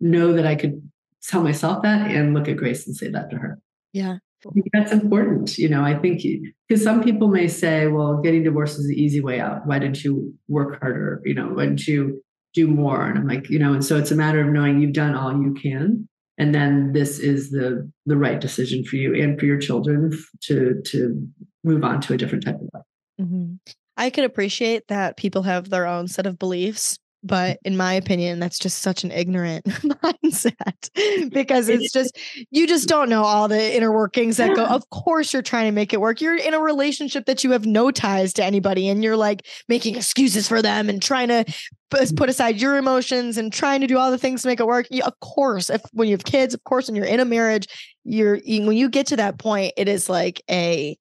[0.01, 0.81] know that I could
[1.23, 3.59] tell myself that and look at Grace and say that to her.
[3.93, 4.19] Yeah.
[4.47, 5.59] I think that's important.
[5.59, 6.23] You know, I think
[6.69, 9.67] because some people may say, well, getting divorced is the easy way out.
[9.67, 11.21] Why didn't you work harder?
[11.25, 12.23] You know, why didn't you
[12.55, 13.07] do more?
[13.07, 15.33] And I'm like, you know, and so it's a matter of knowing you've done all
[15.33, 16.09] you can.
[16.39, 20.81] And then this is the the right decision for you and for your children to
[20.87, 21.29] to
[21.65, 22.85] move on to a different type of life.
[23.21, 23.55] Mm-hmm.
[23.97, 28.39] I could appreciate that people have their own set of beliefs but in my opinion,
[28.39, 32.17] that's just such an ignorant mindset because it's just,
[32.51, 34.65] you just don't know all the inner workings that go.
[34.65, 36.21] Of course, you're trying to make it work.
[36.21, 39.97] You're in a relationship that you have no ties to anybody and you're like making
[39.97, 41.45] excuses for them and trying to
[41.91, 42.17] mm.
[42.17, 44.87] put aside your emotions and trying to do all the things to make it work.
[44.91, 47.67] You, of course, if when you have kids, of course, when you're in a marriage,
[48.05, 50.97] you're when you get to that point, it is like a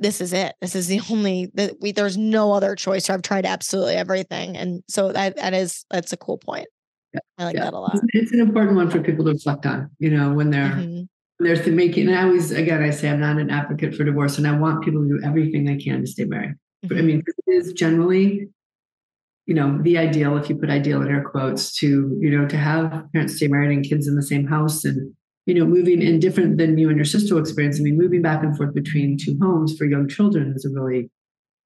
[0.00, 0.54] this is it.
[0.60, 3.10] This is the only that we there's no other choice.
[3.10, 4.56] I've tried absolutely everything.
[4.56, 6.66] And so that that is that's a cool point.
[7.12, 7.64] Yeah, I like yeah.
[7.64, 8.00] that a lot.
[8.08, 11.02] It's an important one for people to reflect on, you know, when they're mm-hmm.
[11.38, 14.38] when they're making and I always again I say I'm not an advocate for divorce
[14.38, 16.54] and I want people to do everything they can to stay married.
[16.84, 16.98] Mm-hmm.
[16.98, 18.48] I mean, it is generally
[19.46, 22.56] you know the ideal if you put ideal in air quotes to you know to
[22.56, 25.14] have parents stay married and kids in the same house and
[25.46, 27.78] you know, moving in different than you and your sister experience.
[27.78, 31.10] I mean, moving back and forth between two homes for young children is a really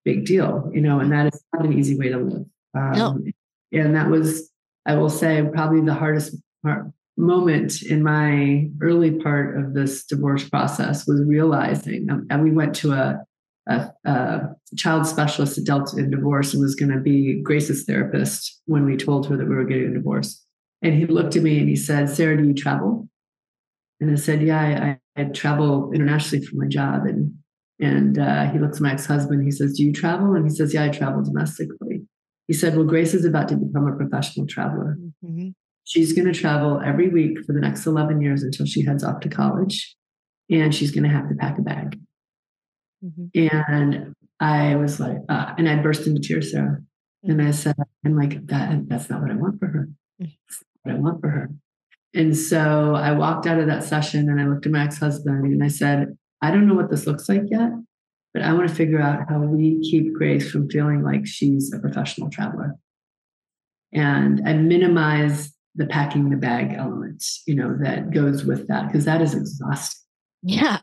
[0.04, 2.44] big deal, you know, and that is not an easy way to live.
[2.76, 3.18] Um, no.
[3.72, 4.50] And that was,
[4.86, 6.86] I will say, probably the hardest part,
[7.18, 12.74] moment in my early part of this divorce process was realizing, um, and we went
[12.76, 13.18] to a,
[13.66, 14.40] a, a
[14.76, 18.96] child specialist that dealt in divorce and was going to be Grace's therapist when we
[18.96, 20.44] told her that we were getting a divorce.
[20.80, 23.07] And he looked at me and he said, Sarah, do you travel?
[24.00, 27.04] And I said, yeah, I, I travel internationally for my job.
[27.04, 27.34] And
[27.80, 29.44] and uh, he looks at my ex-husband.
[29.44, 30.34] He says, do you travel?
[30.34, 32.02] And he says, yeah, I travel domestically.
[32.48, 34.98] He said, well, Grace is about to become a professional traveler.
[35.24, 35.50] Mm-hmm.
[35.84, 39.20] She's going to travel every week for the next 11 years until she heads off
[39.20, 39.96] to college.
[40.50, 42.00] And she's going to have to pack a bag.
[43.04, 43.54] Mm-hmm.
[43.54, 46.78] And I was like, uh, and I burst into tears, Sarah.
[47.24, 47.30] Mm-hmm.
[47.30, 49.88] And I said, I'm like, that, that's not what I want for her.
[50.20, 50.36] Mm.
[50.48, 51.50] That's what I want for her.
[52.14, 55.44] And so I walked out of that session and I looked at my ex husband
[55.44, 57.70] and I said, I don't know what this looks like yet,
[58.32, 61.78] but I want to figure out how we keep Grace from feeling like she's a
[61.78, 62.74] professional traveler.
[63.92, 69.04] And I minimize the packing the bag element, you know, that goes with that, because
[69.04, 70.00] that is exhausting.
[70.42, 70.80] Yeah.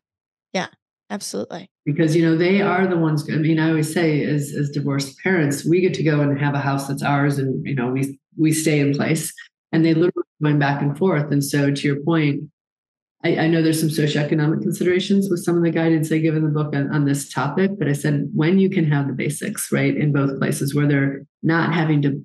[0.54, 0.68] Yeah.
[1.10, 1.70] Absolutely.
[1.86, 3.30] Because you know they are the ones.
[3.30, 6.56] I mean, I always say, as as divorced parents, we get to go and have
[6.56, 9.32] a house that's ours, and you know we we stay in place
[9.72, 11.31] and they literally went back and forth.
[11.31, 12.43] And so, to your point,
[13.25, 16.43] I, I, know there's some socioeconomic considerations with some of the guidance I give in
[16.43, 19.71] the book on, on, this topic, but I said when you can have the basics
[19.71, 22.23] right in both places where they're not having to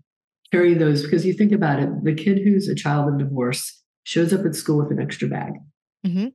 [0.52, 4.34] carry those, because you think about it, the kid who's a child of divorce shows
[4.34, 5.54] up at school with an extra bag
[6.06, 6.28] mm-hmm.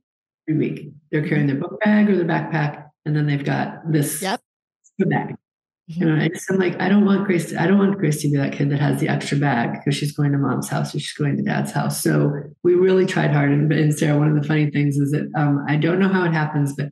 [0.48, 0.90] every week.
[1.12, 4.40] They're carrying their book bag or their backpack, and then they've got this yep.
[4.98, 5.36] bag.
[5.88, 7.50] You know, I just, I'm like, I don't want Grace.
[7.50, 9.94] To, I don't want Grace to be that kid that has the extra bag because
[9.94, 12.02] she's going to mom's house or she's going to dad's house.
[12.02, 13.52] So we really tried hard.
[13.52, 16.24] And, and Sarah, one of the funny things is that um, I don't know how
[16.24, 16.90] it happens, but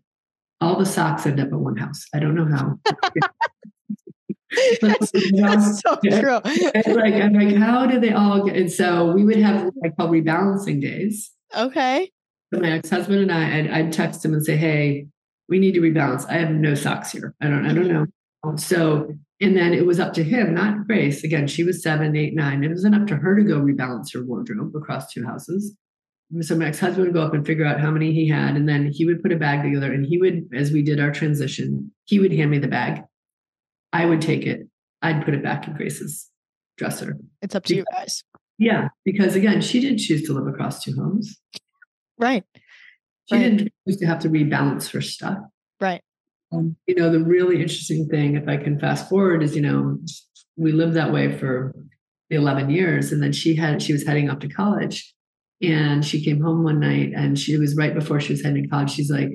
[0.61, 2.07] all the socks end up at one house.
[2.15, 2.79] I don't know how.
[4.81, 6.41] that's, that's, so true.
[6.73, 8.55] And like, I'm like, how do they all get?
[8.55, 11.33] And so we would have what I call rebalancing days.
[11.57, 12.13] Okay.
[12.53, 15.09] So my ex-husband and I, I'd, I'd text him and say, "Hey,
[15.49, 16.29] we need to rebalance.
[16.31, 17.35] I have no socks here.
[17.41, 18.07] I don't, I don't know
[18.57, 19.09] so,
[19.41, 21.25] and then it was up to him, not Grace.
[21.25, 22.65] Again, she was seven, eight, nine.
[22.65, 25.77] It wasn't up to her to go rebalance her wardrobe across two houses.
[26.41, 28.91] So my ex-husband would go up and figure out how many he had, and then
[28.91, 29.93] he would put a bag together.
[29.93, 33.03] And he would, as we did our transition, he would hand me the bag.
[33.93, 34.67] I would take it.
[35.03, 36.31] I'd put it back in Grace's
[36.79, 37.19] dresser.
[37.43, 38.25] It's up to you guys.
[38.59, 41.39] Yeah, because again, she didn't choose to live across two homes.
[42.19, 42.45] Right.
[43.29, 43.43] She right.
[43.43, 45.39] didn't choose to have to rebalance her stuff.
[45.81, 46.03] Right.
[46.55, 49.99] Um, you know, the really interesting thing, if I can fast forward, is you know,
[50.57, 51.75] we lived that way for
[52.31, 55.15] the 11 years, and then she had she was heading off to college,
[55.63, 58.69] and she came home one night, and she was right before she was heading to
[58.69, 58.91] college.
[58.91, 59.31] She's like,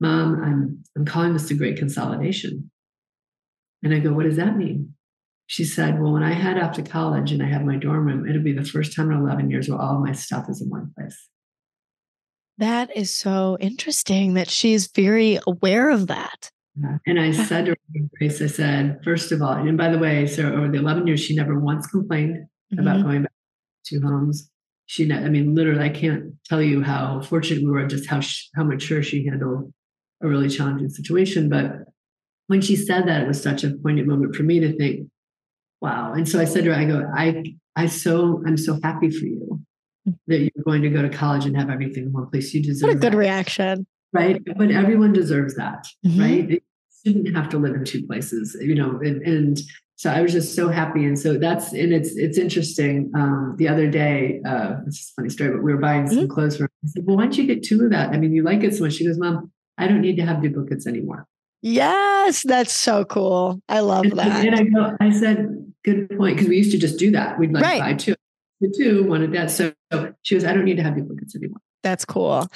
[0.00, 2.70] "Mom, I'm I'm calling this a great consolidation,"
[3.82, 4.94] and I go, "What does that mean?"
[5.46, 8.28] She said, "Well, when I head off to college and I have my dorm room,
[8.28, 10.92] it'll be the first time in 11 years where all my stuff is in one
[10.96, 11.28] place."
[12.58, 16.50] That is so interesting that she's very aware of that.
[17.06, 17.76] And I said to her,
[18.18, 21.20] Grace, I said, first of all, and by the way, so over the 11 years,
[21.20, 22.78] she never once complained mm-hmm.
[22.78, 23.32] about going back
[23.86, 24.50] to homes.
[24.86, 28.20] She, I mean, literally, I can't tell you how fortunate we were, just how
[28.54, 29.72] how mature she handled
[30.22, 31.48] a really challenging situation.
[31.48, 31.72] But
[32.46, 35.08] when she said that, it was such a poignant moment for me to think,
[35.80, 36.12] wow.
[36.12, 37.42] And so I said to her, I go, I,
[37.76, 39.60] I so, I'm so happy for you
[40.26, 42.52] that you're going to go to college and have everything in one place.
[42.54, 43.18] You deserve what a good that.
[43.18, 43.86] reaction.
[44.12, 44.42] Right.
[44.56, 45.86] But everyone deserves that.
[46.06, 46.20] Mm-hmm.
[46.20, 46.50] Right.
[46.50, 46.60] You
[47.04, 49.60] shouldn't have to live in two places, you know, and, and,
[49.96, 51.04] so I was just so happy.
[51.04, 53.12] And so that's, and it's, it's interesting.
[53.14, 56.32] Um, the other day, uh, it's a funny story, but we were buying some mm-hmm.
[56.32, 58.10] clothes for, I said, well, why don't you get two of that?
[58.10, 58.94] I mean, you like it so much.
[58.94, 61.28] She goes, mom, I don't need to have duplicates anymore.
[61.60, 62.42] Yes.
[62.44, 63.60] That's so cool.
[63.68, 64.44] I love and, that.
[64.44, 66.36] And I go, I said, good point.
[66.36, 67.38] Because we used to just do that.
[67.38, 67.80] We'd like right.
[67.80, 68.16] buy two.
[68.76, 69.50] Two wanted that.
[69.50, 69.72] So
[70.22, 71.60] she was, I don't need to have duplicates anymore.
[71.82, 72.46] That's cool.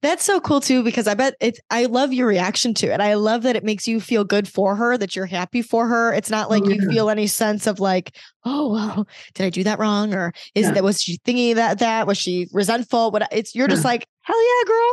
[0.00, 3.00] That's so cool too, because I bet it's, I love your reaction to it.
[3.00, 6.12] I love that it makes you feel good for her, that you're happy for her.
[6.12, 6.74] It's not oh, like oh, yeah.
[6.74, 10.12] you feel any sense of like, oh, well, did I do that wrong?
[10.14, 10.72] Or is yeah.
[10.72, 13.12] that, was she thinking that, that was she resentful?
[13.12, 13.74] What it's, you're yeah.
[13.74, 14.92] just like, hell yeah, girl.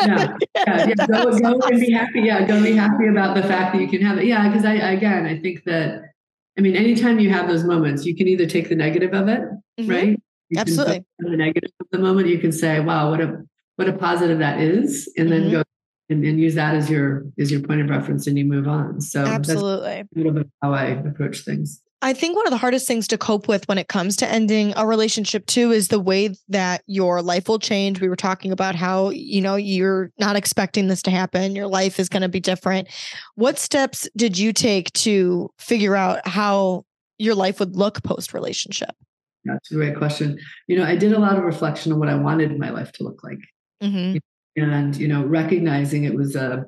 [0.00, 0.36] yeah.
[0.56, 1.06] yeah, yeah.
[1.06, 2.20] Go, go and be happy.
[2.22, 2.44] Yeah.
[2.44, 4.24] Go be happy about the fact that you can have it.
[4.24, 4.52] Yeah.
[4.52, 6.02] Cause I, again, I think that,
[6.58, 9.40] I mean, anytime you have those moments, you can either take the negative of it,
[9.78, 9.88] mm-hmm.
[9.88, 10.20] right?
[10.48, 11.04] You Absolutely.
[11.20, 13.44] The negative of the moment, you can say, "Wow, what a
[13.76, 15.52] what a positive that is," and then mm-hmm.
[15.52, 15.62] go
[16.08, 19.00] and, and, use that as your as your point of reference, and you move on.
[19.00, 21.80] So absolutely, a little bit how I approach things.
[22.00, 24.72] I think one of the hardest things to cope with when it comes to ending
[24.76, 28.00] a relationship too is the way that your life will change.
[28.00, 31.56] We were talking about how, you know, you're not expecting this to happen.
[31.56, 32.86] Your life is going to be different.
[33.34, 36.84] What steps did you take to figure out how
[37.18, 38.94] your life would look post relationship?
[39.44, 40.38] That's a great question.
[40.68, 43.02] You know, I did a lot of reflection on what I wanted my life to
[43.02, 43.40] look like.
[43.82, 44.18] Mm-hmm.
[44.62, 46.66] And, you know, recognizing it was a,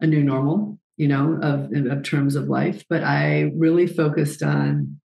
[0.00, 2.84] a new normal, you know, of, of terms of life.
[2.88, 5.00] But I really focused on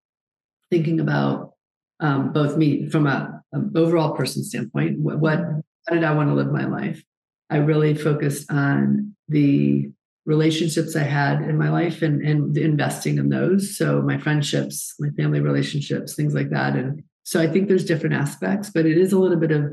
[0.70, 1.53] thinking about
[2.01, 4.99] um, both me from a, an overall person standpoint.
[4.99, 7.03] What, what how did I want to live my life?
[7.49, 9.88] I really focused on the
[10.25, 13.79] relationships I had in my life and, and investing in those.
[13.79, 16.75] So my friendships, my family relationships, things like that.
[16.75, 19.72] And so I think there's different aspects, but it is a little bit of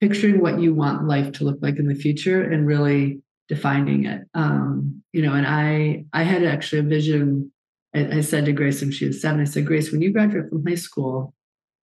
[0.00, 4.22] picturing what you want life to look like in the future and really defining it.
[4.34, 7.52] Um, you know, and I I had actually a vision.
[7.94, 10.48] I, I said to Grace when she was seven, I said, Grace, when you graduate
[10.48, 11.34] from high school,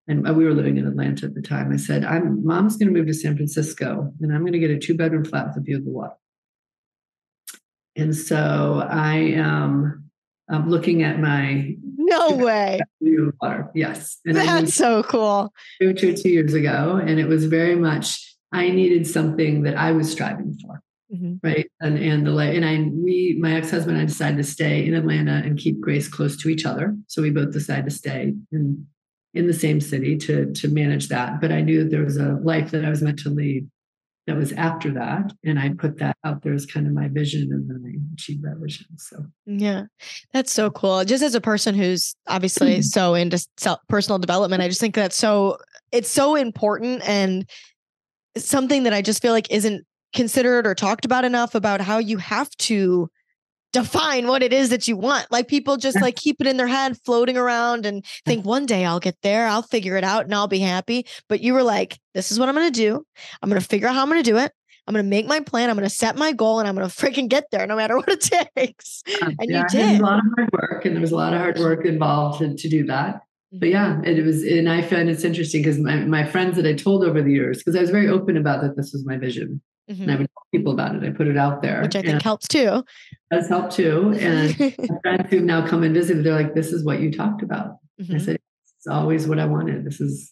[0.08, 3.06] and we were living in Atlanta at the time, I said, I'm mom's gonna move
[3.08, 5.92] to San Francisco and I'm gonna get a two-bedroom flat with a view of the
[5.92, 6.16] water.
[7.96, 10.10] And so I am
[10.50, 12.80] um, looking at my no way
[13.40, 13.70] water.
[13.76, 15.54] Yes, and that's so cool.
[15.80, 19.92] Two, two, two years ago, and it was very much I needed something that I
[19.92, 20.82] was striving for.
[21.14, 21.36] Mm-hmm.
[21.42, 21.72] Right.
[21.82, 25.42] And and the and I we my ex-husband and I decided to stay in Atlanta
[25.44, 26.96] and keep Grace close to each other.
[27.08, 28.88] So we both decided to stay in
[29.34, 31.42] in the same city to to manage that.
[31.42, 33.68] But I knew that there was a life that I was meant to lead
[34.30, 37.50] that was after that and i put that out there as kind of my vision
[37.52, 39.86] and then i achieved that vision so yeah
[40.34, 42.82] that's so cool just as a person who's obviously mm-hmm.
[42.82, 45.58] so into self, personal development i just think that's so
[45.92, 47.50] it's so important and
[48.38, 52.18] something that i just feel like isn't considered or talked about enough about how you
[52.18, 53.10] have to
[53.72, 55.28] define what it is that you want.
[55.32, 58.86] Like people just like keep it in their head, floating around and think one day
[58.86, 61.06] I'll get there, I'll figure it out and I'll be happy.
[61.28, 63.04] But you were like, this is what I'm going to do.
[63.42, 64.52] I'm going to figure out how I'm going to do it.
[64.88, 65.70] I'm going to make my plan.
[65.70, 67.96] I'm going to set my goal and I'm going to freaking get there no matter
[67.98, 69.04] what it takes.
[69.22, 70.02] Uh, and yeah, you did.
[70.02, 72.56] a lot of hard work and there was a lot of hard work involved to,
[72.56, 73.22] to do that.
[73.52, 74.04] But mm-hmm.
[74.04, 77.04] yeah, it was, and I found it's interesting because my, my friends that I told
[77.04, 79.62] over the years, because I was very open about that this was my vision.
[79.90, 80.04] Mm-hmm.
[80.04, 81.04] And I would tell people about it.
[81.04, 81.82] I put it out there.
[81.82, 82.84] Which I think helps too.
[83.32, 84.16] Does help too.
[84.20, 84.56] And
[85.02, 87.78] friends who now come and visit, they're like, this is what you talked about.
[88.00, 88.16] Mm-hmm.
[88.16, 88.40] I said,
[88.78, 89.86] it's always what I wanted.
[89.86, 90.32] This is,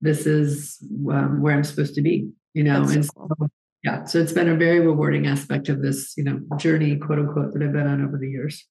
[0.00, 0.78] this is
[1.10, 2.80] um, where I'm supposed to be, you know?
[2.80, 3.28] That's and so cool.
[3.38, 3.48] so,
[3.84, 7.52] yeah, so it's been a very rewarding aspect of this, you know, journey, quote unquote,
[7.52, 8.66] that I've been on over the years.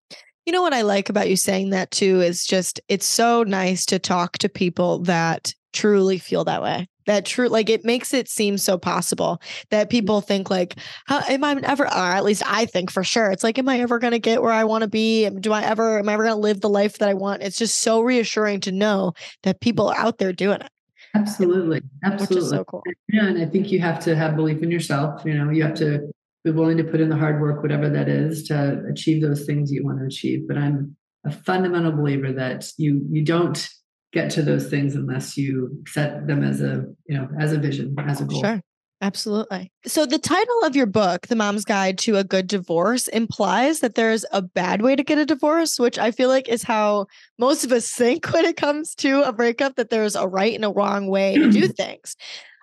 [0.46, 3.84] You know what I like about you saying that too is just it's so nice
[3.88, 6.88] to talk to people that truly feel that way.
[7.06, 9.90] That true like it makes it seem so possible that mm-hmm.
[9.90, 13.30] people think like how am i ever or at least i think for sure.
[13.30, 15.62] It's like am i ever going to get where i want to be do i
[15.62, 17.44] ever am i ever going to live the life that i want?
[17.44, 20.72] It's just so reassuring to know that people are out there doing it.
[21.14, 22.84] Absolutely absolutely which is so cool.
[23.10, 25.52] Yeah and i think you have to have belief in yourself you know?
[25.52, 26.12] You have to
[26.44, 29.72] be willing to put in the hard work whatever that is to achieve those things
[29.72, 33.70] you want to achieve but i'm a fundamental believer that you you don't
[34.16, 37.96] get to those things unless you set them as a you know as a vision
[38.08, 38.42] as a goal.
[38.42, 38.62] Sure.
[39.02, 39.74] Absolutely.
[39.86, 43.96] So the title of your book the mom's guide to a good divorce implies that
[43.96, 47.06] there's a bad way to get a divorce which i feel like is how
[47.38, 50.64] most of us think when it comes to a breakup that there's a right and
[50.64, 52.16] a wrong way to do things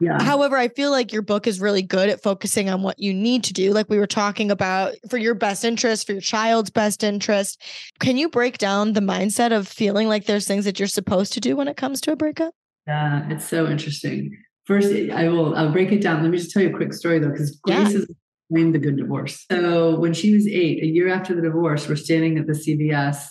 [0.03, 0.21] yeah.
[0.21, 3.45] However, I feel like your book is really good at focusing on what you need
[3.45, 3.73] to do.
[3.73, 7.63] Like we were talking about for your best interest, for your child's best interest.
[8.01, 11.41] Can you break down the mindset of feeling like there's things that you're supposed to
[11.41, 12.53] do when it comes to a breakup?
[12.89, 14.37] Yeah, it's so interesting.
[14.65, 16.21] First, I will I'll break it down.
[16.21, 17.99] Let me just tell you a quick story though, because Grace yeah.
[17.99, 18.07] is
[18.51, 19.47] the good divorce.
[19.53, 23.25] So when she was eight, a year after the divorce, we're standing at the CVS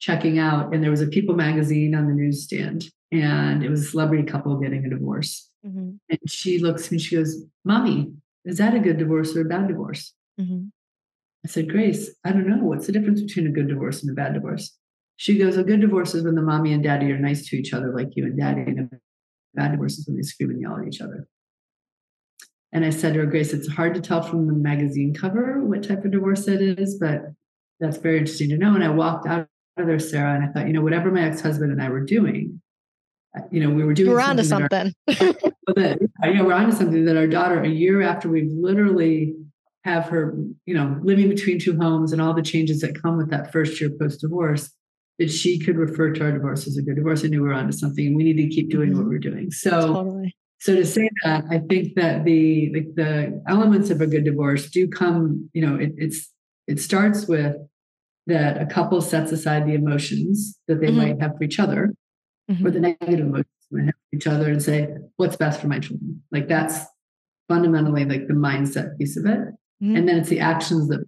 [0.00, 3.90] checking out, and there was a People magazine on the newsstand, and it was a
[3.90, 5.47] celebrity couple getting a divorce.
[5.66, 5.90] Mm-hmm.
[6.08, 8.12] And she looks at me, she goes, Mommy,
[8.44, 10.12] is that a good divorce or a bad divorce?
[10.40, 10.66] Mm-hmm.
[11.44, 12.64] I said, Grace, I don't know.
[12.64, 14.76] What's the difference between a good divorce and a bad divorce?
[15.16, 17.72] She goes, A good divorce is when the mommy and daddy are nice to each
[17.72, 18.96] other, like you and daddy, and a
[19.54, 21.26] bad divorce is when they scream and yell at each other.
[22.72, 25.86] And I said to her, Grace, it's hard to tell from the magazine cover what
[25.86, 27.22] type of divorce it is, but
[27.80, 28.74] that's very interesting to know.
[28.74, 31.40] And I walked out of there, Sarah, and I thought, you know, whatever my ex
[31.40, 32.60] husband and I were doing,
[33.50, 34.10] you know, we were doing.
[34.10, 34.92] We're onto something.
[35.10, 35.52] something.
[35.68, 39.34] Our, that, you know, we're onto something that our daughter, a year after we've literally
[39.84, 40.34] have her,
[40.66, 43.80] you know, living between two homes and all the changes that come with that first
[43.80, 44.70] year post divorce,
[45.18, 47.24] that she could refer to our divorce as a good divorce.
[47.24, 48.98] I knew we were onto something, and we need to keep doing mm-hmm.
[48.98, 49.50] what we're doing.
[49.50, 49.70] So.
[49.70, 50.34] Totally.
[50.60, 54.68] So to say that, I think that the, the the elements of a good divorce
[54.68, 55.48] do come.
[55.52, 56.32] You know, it, it's
[56.66, 57.54] it starts with
[58.26, 60.96] that a couple sets aside the emotions that they mm-hmm.
[60.96, 61.94] might have for each other
[62.50, 62.66] mm-hmm.
[62.66, 63.80] or the negative emotions for
[64.12, 66.22] each other and say, what's best for my children?
[66.30, 66.84] Like that's
[67.48, 69.38] fundamentally like the mindset piece of it.
[69.82, 69.96] Mm-hmm.
[69.96, 71.04] And then it's the actions that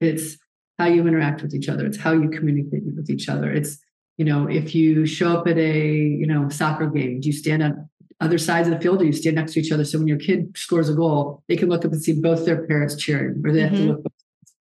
[0.00, 0.36] it's
[0.78, 1.86] how you interact with each other.
[1.86, 3.50] It's how you communicate with each other.
[3.50, 3.78] It's,
[4.16, 7.62] you know, if you show up at a, you know, soccer game, do you stand
[7.62, 7.88] on
[8.20, 9.84] other sides of the field or you stand next to each other?
[9.84, 12.66] So when your kid scores a goal, they can look up and see both their
[12.66, 13.88] parents cheering, or they have to mm-hmm.
[13.88, 14.12] look up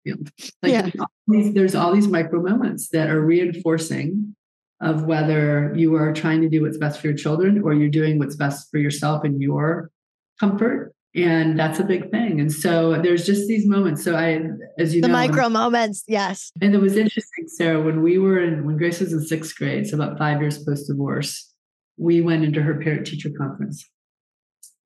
[0.05, 0.31] field.
[0.63, 0.91] Like yeah.
[1.27, 4.35] there's all these micro moments that are reinforcing
[4.81, 8.19] of whether you are trying to do what's best for your children or you're doing
[8.19, 9.91] what's best for yourself and your
[10.39, 10.95] comfort.
[11.15, 12.41] And that's a big thing.
[12.41, 14.05] And so there's just these moments.
[14.05, 14.41] So I,
[14.79, 16.53] as you the know, micro when, moments, yes.
[16.61, 19.89] And it was interesting, Sarah, when we were in, when Grace was in sixth grade,
[19.89, 21.53] so about five years post divorce,
[21.97, 23.85] we went into her parent teacher conference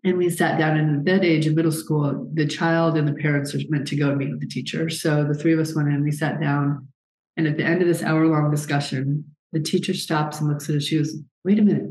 [0.05, 3.15] and we sat down and at that age in middle school the child and the
[3.15, 5.75] parents are meant to go and meet with the teacher so the three of us
[5.75, 6.89] went in we sat down
[7.37, 10.77] and at the end of this hour long discussion the teacher stops and looks at
[10.77, 11.91] us she goes wait a minute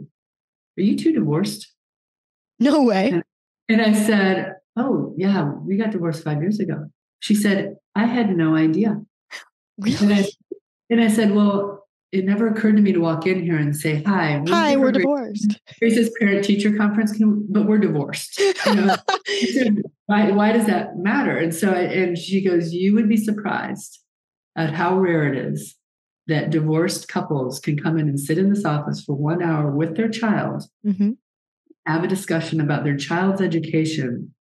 [0.78, 1.74] are you two divorced
[2.60, 3.24] no way and,
[3.70, 6.86] and i said oh yeah we got divorced five years ago
[7.20, 9.02] she said i had no idea
[9.78, 9.98] really?
[10.02, 10.26] and, I,
[10.90, 14.04] and i said well it never occurred to me to walk in here and say,
[14.04, 18.38] "Hi, hi, we're divorced." Here's this parent-teacher conference, can, but we're divorced.
[18.38, 18.96] You know?
[20.08, 20.32] why?
[20.32, 21.38] Why does that matter?
[21.38, 24.00] And so, I, and she goes, "You would be surprised
[24.58, 25.78] at how rare it is
[26.28, 29.96] that divorced couples can come in and sit in this office for one hour with
[29.96, 31.12] their child, mm-hmm.
[31.86, 34.34] have a discussion about their child's education."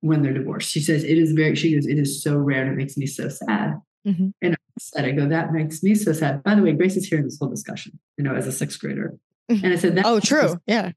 [0.00, 1.54] When they're divorced, she says it is very.
[1.54, 3.80] She goes, it is so rare, and it makes me so sad.
[4.06, 4.28] Mm-hmm.
[4.42, 6.42] And said, I go, that makes me so sad.
[6.42, 9.16] By the way, Grace is hearing this whole discussion, you know, as a sixth grader.
[9.50, 9.64] Mm-hmm.
[9.64, 10.56] And I said, that Oh, true.
[10.66, 10.92] Yeah.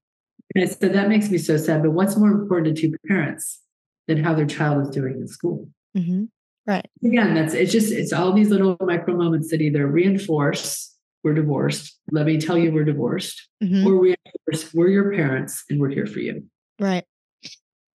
[0.55, 1.81] And I said, that makes me so sad.
[1.83, 3.61] But what's more important to two parents
[4.07, 5.67] than how their child is doing in school?
[5.97, 6.25] Mm-hmm.
[6.65, 6.87] Right.
[7.03, 11.97] Again, that's it's just it's all these little micro moments that either reinforce we're divorced.
[12.11, 13.87] Let me tell you we're divorced, mm-hmm.
[13.87, 16.45] or reinforce we're your parents and we're here for you.
[16.79, 17.05] Right.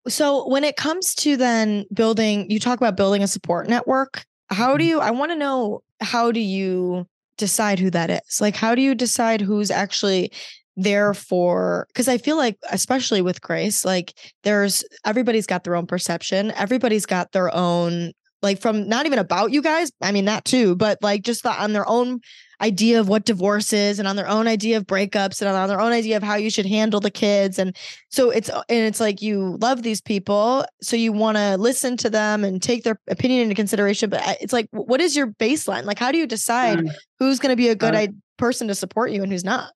[0.07, 4.25] So when it comes to then building, you talk about building a support network.
[4.49, 4.89] How do mm-hmm.
[4.89, 7.05] you, I want to know, how do you
[7.37, 8.39] decide who that is?
[8.39, 10.31] Like, how do you decide who's actually
[10.79, 15.87] there for because i feel like especially with grace like there's everybody's got their own
[15.87, 20.45] perception everybody's got their own like from not even about you guys i mean that
[20.45, 22.19] too but like just the, on their own
[22.61, 25.79] idea of what divorce is and on their own idea of breakups and on their
[25.79, 27.59] own idea of how you should handle the kids.
[27.59, 27.75] And
[28.09, 32.09] so it's and it's like you love these people so you want to listen to
[32.09, 35.85] them and take their opinion into consideration but uh, it's like what is your baseline?
[35.85, 36.91] Like how do you decide mm.
[37.19, 39.73] who's going to be a good uh, person to support you and who's not?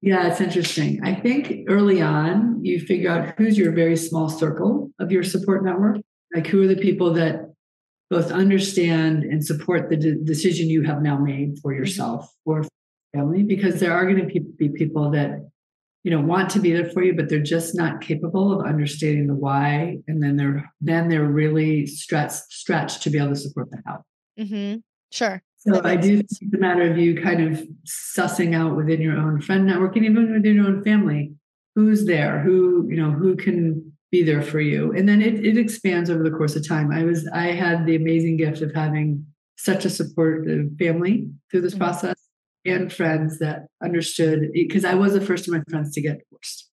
[0.00, 1.00] Yeah it's interesting.
[1.04, 5.64] I think early on you figure out who's your very small circle of your support
[5.64, 5.98] network.
[6.34, 7.50] Like who are the people that
[8.10, 11.80] both understand and support the de- decision you have now made for mm-hmm.
[11.80, 12.64] yourself or
[13.14, 15.38] family because there are going to be people that
[16.02, 19.26] you know want to be there for you but they're just not capable of understanding
[19.26, 23.70] the why and then they're then they're really stretched stretched to be able to support
[23.70, 24.02] the how
[24.38, 24.78] mm-hmm.
[25.12, 27.62] sure so i do think it's a matter of you kind of
[28.16, 31.32] sussing out within your own friend network and even within your own family
[31.74, 34.92] who's there who you know who can be there for you.
[34.92, 36.90] And then it, it expands over the course of time.
[36.90, 39.24] I was I had the amazing gift of having
[39.56, 41.84] such a supportive family through this mm-hmm.
[41.84, 42.16] process
[42.64, 46.68] and friends that understood because I was the first of my friends to get divorced.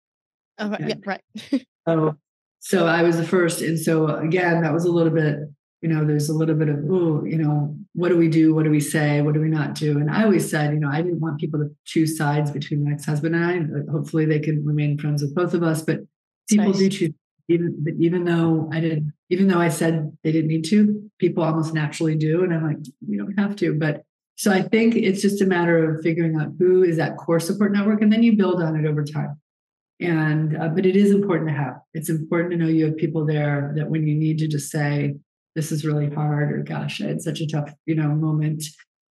[0.60, 1.22] Oh, yeah, right.
[1.88, 2.16] so,
[2.60, 3.62] so I was the first.
[3.62, 5.38] And so again, that was a little bit,
[5.82, 8.54] you know, there's a little bit of, oh, you know, what do we do?
[8.56, 9.22] What do we say?
[9.22, 10.00] What do we not do?
[10.00, 12.94] And I always said, you know, I didn't want people to choose sides between my
[12.94, 13.92] ex-husband and I.
[13.92, 16.00] Hopefully they can remain friends with both of us, but
[16.50, 16.78] people nice.
[16.80, 17.14] do choose
[17.48, 21.74] even even though I didn't, even though I said they didn't need to, people almost
[21.74, 22.78] naturally do, and I'm like,
[23.08, 23.74] you don't have to.
[23.74, 24.04] But
[24.36, 27.72] so I think it's just a matter of figuring out who is that core support
[27.72, 29.40] network, and then you build on it over time.
[30.00, 31.76] And uh, but it is important to have.
[31.94, 35.16] It's important to know you have people there that when you need to just say,
[35.56, 38.64] "This is really hard," or "Gosh, I had such a tough, you know, moment."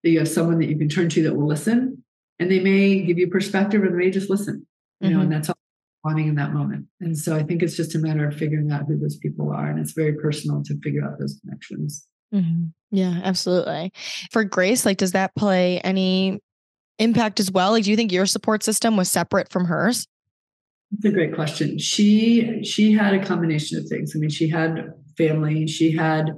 [0.03, 2.03] that you have someone that you can turn to that will listen
[2.39, 4.67] and they may give you perspective or they may just listen,
[4.99, 5.15] you mm-hmm.
[5.15, 5.39] know, and mm-hmm.
[5.39, 5.55] that's all
[6.03, 6.85] wanting in that moment.
[6.99, 9.67] And so I think it's just a matter of figuring out who those people are.
[9.67, 12.05] And it's very personal to figure out those connections.
[12.33, 12.65] Mm-hmm.
[12.91, 13.91] Yeah, absolutely.
[14.31, 16.39] For Grace, like, does that play any
[16.99, 17.71] impact as well?
[17.71, 20.07] Like, do you think your support system was separate from hers?
[20.91, 21.79] That's a great question.
[21.79, 24.13] She she had a combination of things.
[24.15, 26.29] I mean, she had family, she had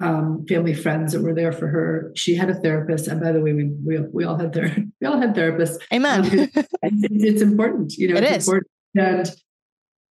[0.00, 2.10] um, family friends that were there for her.
[2.16, 5.06] She had a therapist, and by the way, we we, we all had ther- we
[5.06, 5.76] all had therapists.
[5.92, 6.20] Amen.
[6.20, 6.48] Um,
[6.82, 8.14] it's, it's, important, you know.
[8.18, 8.48] It it's is.
[8.48, 8.70] important.
[8.96, 9.30] And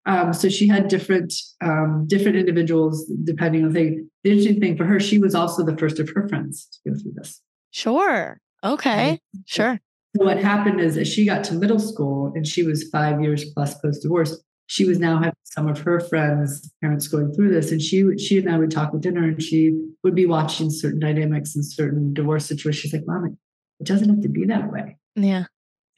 [0.06, 4.86] um, so she had different um, different individuals depending on the The interesting thing for
[4.86, 7.42] her, she was also the first of her friends to go through this.
[7.72, 8.40] Sure.
[8.64, 9.20] Okay.
[9.46, 9.80] Sure.
[10.18, 13.46] So what happened is as she got to middle school and she was five years
[13.54, 17.72] plus post divorce, she was now having some of her friends, parents going through this.
[17.72, 21.00] And she she and I would talk at dinner and she would be watching certain
[21.00, 22.82] dynamics and certain divorce situations.
[22.82, 23.38] She's like, Mom,
[23.80, 24.98] it doesn't have to be that way.
[25.16, 25.46] Yeah.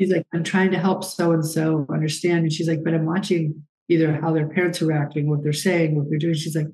[0.02, 2.39] She's like, I'm trying to help so and so understand.
[2.39, 5.95] And she's like, but I'm watching either how their parents are reacting, what they're saying,
[5.95, 6.34] what they're doing.
[6.34, 6.66] She's like,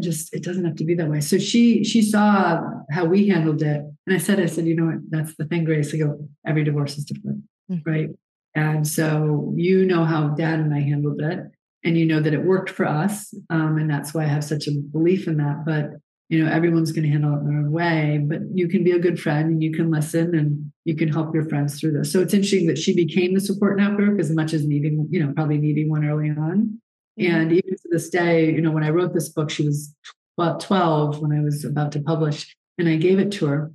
[0.00, 1.20] just it doesn't have to be that way.
[1.20, 2.62] So she she saw
[2.92, 3.82] how we handled it.
[4.06, 5.92] And I said, I said, you know what, that's the thing, Grace.
[5.92, 7.42] I go, every divorce is different.
[7.68, 7.90] Mm-hmm.
[7.90, 8.08] Right.
[8.54, 11.40] And so you know how dad and I handled it.
[11.82, 13.34] And you know that it worked for us.
[13.50, 15.64] Um, and that's why I have such a belief in that.
[15.66, 15.90] But
[16.28, 18.92] you know, everyone's going to handle it in their own way, but you can be
[18.92, 22.12] a good friend and you can listen and you can help your friends through this.
[22.12, 25.32] So it's interesting that she became the support network as much as needing, you know,
[25.32, 26.80] probably needing one early on.
[27.18, 27.34] Mm-hmm.
[27.34, 29.94] And even to this day, you know, when I wrote this book, she was
[30.36, 33.72] about 12 when I was about to publish, and I gave it to her.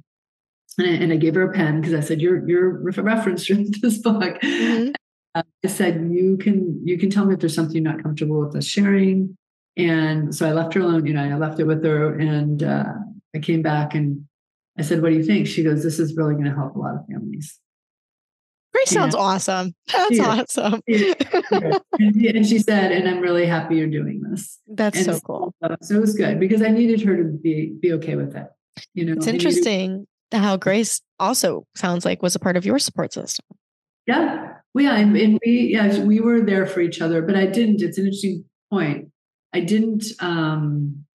[0.77, 3.63] And I, and I gave her a pen because I said, "You're you're reference to
[3.81, 4.91] this book." Mm-hmm.
[5.35, 8.39] Uh, I said, "You can you can tell me if there's something you're not comfortable
[8.39, 9.37] with us sharing."
[9.75, 11.05] And so I left her alone.
[11.05, 12.93] You know, I left it with her, and uh,
[13.35, 14.25] I came back and
[14.77, 16.79] I said, "What do you think?" She goes, "This is really going to help a
[16.79, 17.59] lot of families."
[18.73, 19.75] Grace sounds awesome.
[19.91, 20.81] That's awesome.
[20.87, 24.59] and she said, and I'm really happy you're doing this.
[24.67, 25.53] That's and so cool.
[25.81, 28.47] So it was good because I needed her to be be okay with it.
[28.93, 29.91] You know, it's interesting
[30.31, 33.45] needed- how Grace also sounds like was a part of your support system.
[34.07, 34.49] Yeah.
[34.73, 37.83] Well, yeah, and, and we yeah, we were there for each other, but I didn't.
[37.83, 39.09] It's an interesting point.
[39.53, 41.05] I didn't um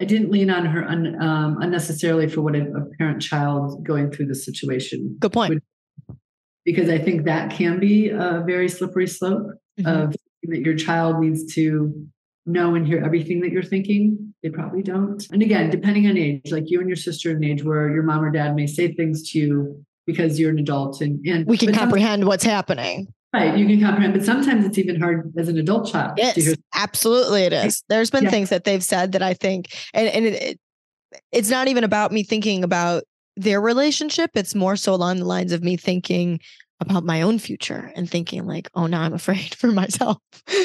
[0.00, 4.10] I didn't lean on her un, um, unnecessarily for what a, a parent child going
[4.10, 5.16] through the situation.
[5.18, 5.54] Good point.
[5.54, 6.16] Would,
[6.66, 9.46] because I think that can be a very slippery slope
[9.80, 9.86] mm-hmm.
[9.86, 11.94] of that your child needs to
[12.44, 14.34] know and hear everything that you're thinking.
[14.42, 15.26] They probably don't.
[15.32, 18.22] And again, depending on age, like you and your sister an age where your mom
[18.22, 21.72] or dad may say things to you because you're an adult and, and we can
[21.72, 23.12] comprehend what's happening.
[23.36, 26.14] Right, you can comprehend, but sometimes it's even hard as an adult child.
[26.16, 27.82] Yes, absolutely, it is.
[27.88, 28.30] There's been yeah.
[28.30, 30.60] things that they've said that I think, and and it, it,
[31.32, 33.04] it's not even about me thinking about
[33.36, 34.30] their relationship.
[34.34, 36.40] It's more so along the lines of me thinking
[36.80, 40.18] about my own future and thinking like, oh, now I'm afraid for myself.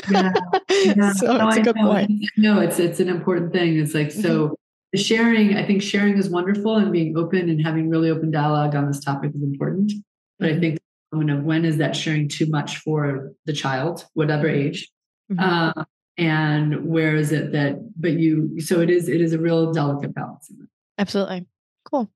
[0.09, 0.32] Yeah,
[0.69, 1.13] yeah.
[1.13, 2.11] so no, it's a good point.
[2.38, 3.80] No, it's it's an important thing.
[3.80, 4.47] It's like so.
[4.47, 4.53] Mm-hmm.
[4.93, 8.88] Sharing, I think sharing is wonderful and being open and having really open dialogue on
[8.88, 9.93] this topic is important.
[10.38, 10.59] But I mm-hmm.
[10.59, 10.80] think
[11.12, 14.68] of when is that sharing too much for the child, whatever mm-hmm.
[14.68, 14.89] age,
[15.32, 15.80] mm-hmm.
[15.80, 15.84] uh,
[16.18, 17.78] and where is it that?
[17.99, 19.09] But you, so it is.
[19.09, 20.51] It is a real delicate balance.
[20.97, 21.45] Absolutely,
[21.86, 22.12] cool.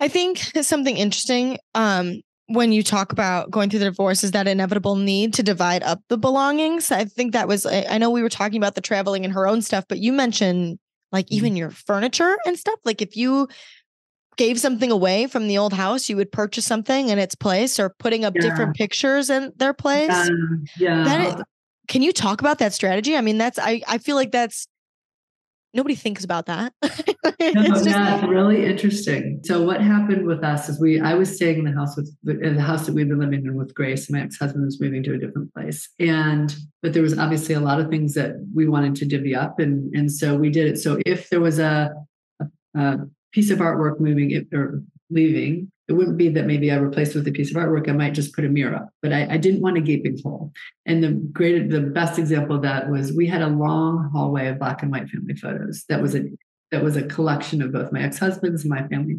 [0.00, 4.48] I think something interesting um, when you talk about going through the divorce is that
[4.48, 6.90] inevitable need to divide up the belongings.
[6.90, 9.62] I think that was, I know we were talking about the traveling and her own
[9.62, 10.78] stuff, but you mentioned
[11.12, 11.34] like mm-hmm.
[11.36, 12.78] even your furniture and stuff.
[12.84, 13.48] Like if you
[14.36, 17.90] gave something away from the old house, you would purchase something in its place or
[17.98, 18.42] putting up yeah.
[18.42, 20.10] different pictures in their place.
[20.10, 21.04] Um, yeah.
[21.04, 21.46] That,
[21.88, 23.16] can you talk about that strategy?
[23.16, 24.66] I mean, that's, I, I feel like that's
[25.74, 26.72] nobody thinks about that.
[26.82, 29.40] no, just, yeah, really interesting.
[29.44, 32.60] So what happened with us is we I was staying in the house with the
[32.60, 34.10] house that we've been living in with Grace.
[34.10, 35.88] My ex-husband was moving to a different place.
[35.98, 39.58] And but there was obviously a lot of things that we wanted to divvy up
[39.58, 40.78] and and so we did it.
[40.78, 41.92] So if there was a,
[42.40, 42.46] a,
[42.78, 42.98] a
[43.32, 47.26] piece of artwork moving it, or leaving, it wouldn't be that maybe I replaced with
[47.28, 47.88] a piece of artwork.
[47.88, 50.52] I might just put a mirror up, but I, I didn't want a gaping hole.
[50.86, 54.58] And the great, the best example of that was we had a long hallway of
[54.58, 55.84] black and white family photos.
[55.88, 56.22] That was a
[56.70, 59.18] that was a collection of both my ex-husband's and my family.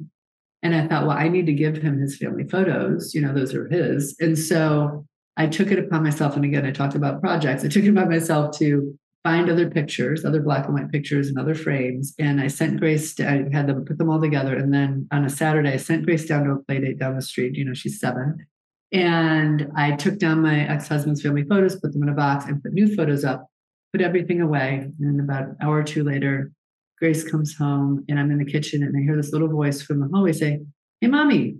[0.64, 3.14] And I thought, well, I need to give him his family photos.
[3.14, 4.16] You know, those are his.
[4.20, 5.06] And so
[5.38, 6.36] I took it upon myself.
[6.36, 7.64] And again, I talked about projects.
[7.64, 11.40] I took it upon myself to find other pictures, other black and white pictures and
[11.40, 12.14] other frames.
[12.20, 14.56] And I sent Grace, to, I had them put them all together.
[14.56, 17.22] And then on a Saturday, I sent Grace down to a play date down the
[17.22, 17.56] street.
[17.56, 18.46] You know, she's seven.
[18.92, 22.62] And I took down my ex husband's family photos, put them in a box, and
[22.62, 23.48] put new photos up,
[23.94, 24.88] put everything away.
[25.00, 26.52] And about an hour or two later,
[27.00, 30.00] Grace comes home and I'm in the kitchen and I hear this little voice from
[30.00, 30.60] the hallway say,
[31.02, 31.58] Hey, mommy.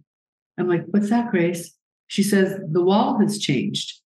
[0.60, 1.74] I'm like, What's that, Grace?
[2.08, 4.03] She says, The wall has changed.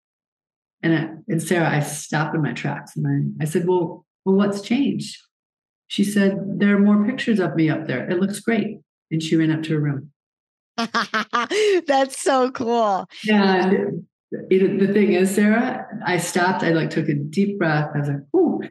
[0.85, 4.35] And, I, and Sarah, I stopped in my tracks and I, I said, Well, well,
[4.35, 5.17] what's changed?
[5.87, 8.07] She said, There are more pictures of me up there.
[8.07, 8.77] It looks great.
[9.09, 10.11] And she ran up to her room.
[11.87, 13.09] That's so cool.
[13.27, 16.61] And the thing is, Sarah, I stopped.
[16.61, 17.89] I like took a deep breath.
[17.95, 18.61] I was like, "Ooh,"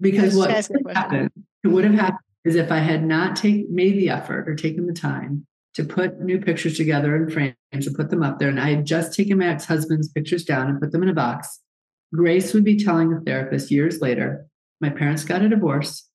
[0.00, 1.30] because what would happened?
[1.62, 4.86] It would have happened is if I had not take made the effort or taken
[4.86, 5.46] the time
[5.80, 8.84] to put new pictures together in frames and put them up there, and I had
[8.84, 11.60] just taken my ex husband's pictures down and put them in a box.
[12.14, 14.46] Grace would be telling the therapist years later,
[14.80, 16.08] "My parents got a divorce.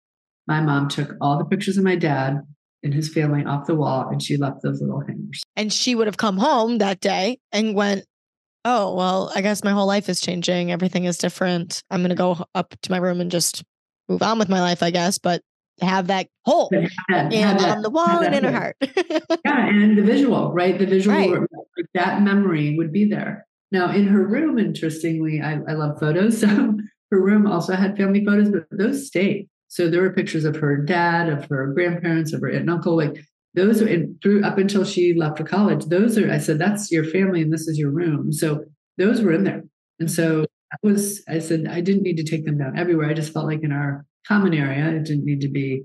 [0.47, 2.41] My mom took all the pictures of my dad
[2.83, 5.41] and his family off the wall and she left those little hangers.
[5.55, 8.05] And she would have come home that day and went,
[8.63, 10.71] Oh, well, I guess my whole life is changing.
[10.71, 11.83] Everything is different.
[11.91, 13.63] I'm going to go up to my room and just
[14.07, 15.41] move on with my life, I guess, but
[15.81, 18.77] have that hole have that, have that, on the wall and in her heart.
[18.81, 20.77] yeah, and the visual, right?
[20.79, 21.31] The visual, right.
[21.31, 23.45] like that memory would be there.
[23.71, 26.43] Now, in her room, interestingly, I, I love photos.
[26.45, 26.77] So
[27.11, 29.47] her room also had family photos, but those stayed.
[29.67, 32.97] So there were pictures of her dad, of her grandparents, of her aunt and uncle.
[32.97, 33.23] Like
[33.53, 35.85] those are and through up until she left for college.
[35.85, 38.33] Those are I said that's your family and this is your room.
[38.33, 38.65] So
[38.97, 39.63] those were in there.
[39.99, 40.15] And mm-hmm.
[40.15, 43.09] so that was I said I didn't need to take them down everywhere.
[43.09, 45.83] I just felt like in our common area it didn't need to be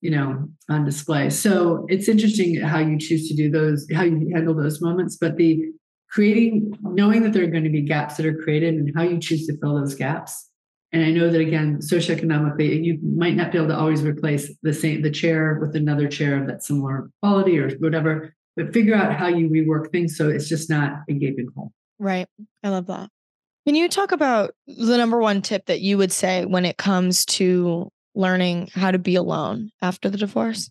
[0.00, 1.30] you know on display.
[1.30, 5.36] So it's interesting how you choose to do those, how you handle those moments, but
[5.36, 5.62] the
[6.10, 9.18] creating knowing that there are going to be gaps that are created and how you
[9.20, 10.50] choose to fill those gaps
[10.92, 14.72] and I know that again, socioeconomically, you might not be able to always replace the
[14.72, 19.14] same the chair with another chair of that similar quality or whatever, but figure out
[19.14, 21.72] how you rework things so it's just not a gaping hole.
[21.98, 22.26] Right.
[22.64, 23.10] I love that.
[23.66, 27.24] Can you talk about the number one tip that you would say when it comes
[27.26, 30.70] to learning how to be alone after the divorce?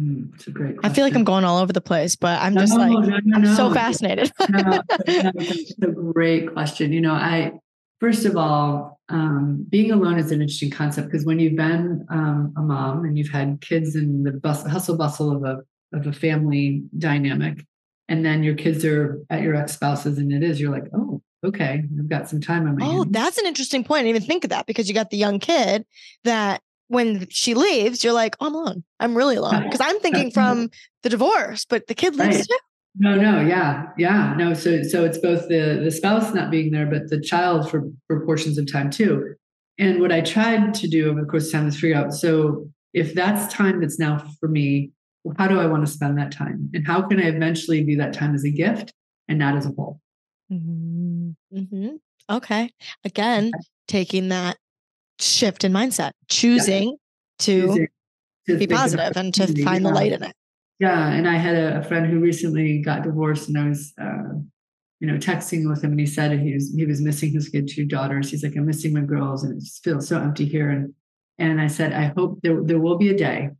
[0.00, 0.76] Mm, it's a great.
[0.76, 0.90] Question.
[0.90, 3.18] I feel like I'm going all over the place, but I'm just no, like no,
[3.24, 4.32] no, I'm so fascinated.
[4.40, 6.92] it's a great question.
[6.92, 7.52] You know, I
[8.00, 12.52] first of all, um, being alone is an interesting concept because when you've been um,
[12.56, 15.62] a mom and you've had kids in the bus- hustle bustle of a
[15.96, 17.64] of a family dynamic,
[18.08, 21.22] and then your kids are at your ex spouses, and it is you're like, oh,
[21.44, 22.86] okay, I've got some time on my.
[22.86, 23.06] Oh, hands.
[23.10, 24.00] that's an interesting point.
[24.00, 25.84] I didn't even think of that because you got the young kid
[26.24, 28.84] that when she leaves, you're like, oh, I'm alone.
[29.00, 30.70] I'm really alone because I'm thinking from
[31.02, 32.46] the divorce, but the kid leaves right.
[32.46, 32.58] too.
[32.96, 34.54] No, no, yeah, yeah, no.
[34.54, 38.24] So, so it's both the the spouse not being there, but the child for for
[38.24, 39.34] portions of time too.
[39.78, 42.12] And what I tried to do over the course of time is figure out.
[42.12, 44.92] So, if that's time that's now for me,
[45.38, 48.12] how do I want to spend that time, and how can I eventually view that
[48.12, 48.92] time as a gift
[49.28, 50.00] and not as a whole?
[50.52, 51.30] Mm-hmm.
[51.56, 51.96] Mm-hmm.
[52.30, 52.70] Okay.
[53.04, 53.52] Again,
[53.88, 54.56] taking that
[55.18, 56.96] shift in mindset, choosing yeah.
[57.40, 57.88] to, choosing
[58.48, 60.34] to be positive and to find the light in it.
[60.80, 64.34] Yeah, and I had a, friend who recently got divorced, and I was, uh,
[65.00, 67.68] you know, texting with him, and he said he was he was missing his kid,
[67.68, 68.30] two daughters.
[68.30, 70.70] He's like, I'm missing my girls, and it just feels so empty here.
[70.70, 70.92] And
[71.38, 73.50] and I said, I hope there there will be a day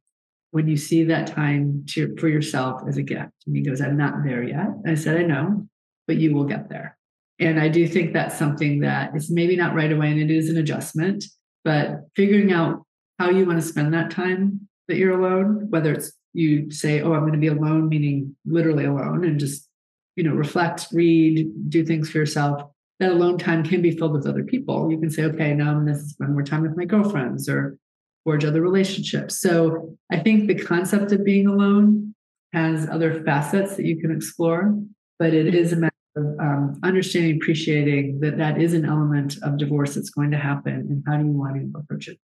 [0.54, 3.32] when you see that time to, for yourself as a gift.
[3.44, 4.68] And he goes, I'm not there yet.
[4.86, 5.66] I said, I know,
[6.06, 6.96] but you will get there.
[7.40, 10.48] And I do think that's something that is maybe not right away, and it is
[10.48, 11.24] an adjustment,
[11.64, 12.84] but figuring out
[13.18, 17.14] how you want to spend that time that you're alone, whether it's you say, oh,
[17.14, 19.68] I'm going to be alone, meaning literally alone, and just,
[20.14, 22.62] you know, reflect, read, do things for yourself.
[23.00, 24.88] That alone time can be filled with other people.
[24.88, 27.76] You can say, okay, now I'm going to spend more time with my girlfriends or
[28.24, 29.40] forge other relationships.
[29.40, 32.14] So I think the concept of being alone
[32.52, 34.74] has other facets that you can explore,
[35.18, 39.58] but it is a matter of um, understanding, appreciating that that is an element of
[39.58, 42.18] divorce that's going to happen, and how do you want to approach it?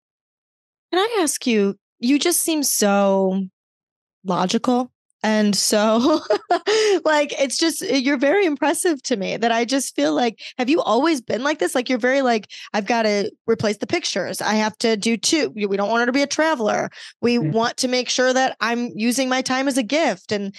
[0.91, 1.76] Can I ask you?
[2.00, 3.47] You just seem so
[4.24, 4.91] logical.
[5.22, 6.22] And so,
[7.05, 10.70] like, it's just, eh, you're very impressive to me that I just feel like, have
[10.70, 11.76] you always been like this?
[11.76, 14.41] Like, you're very like, I've got to replace the pictures.
[14.41, 15.49] I have to do two.
[15.49, 16.89] We don't want her to be a traveler.
[17.22, 17.51] We mm-hmm.
[17.51, 20.55] want to make sure that I'm using my time as a gift and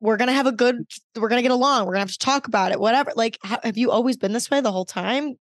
[0.00, 0.86] we're going to have a good,
[1.16, 1.86] we're going to get along.
[1.86, 3.12] We're going to have to talk about it, whatever.
[3.16, 5.36] Like, have you always been this way the whole time?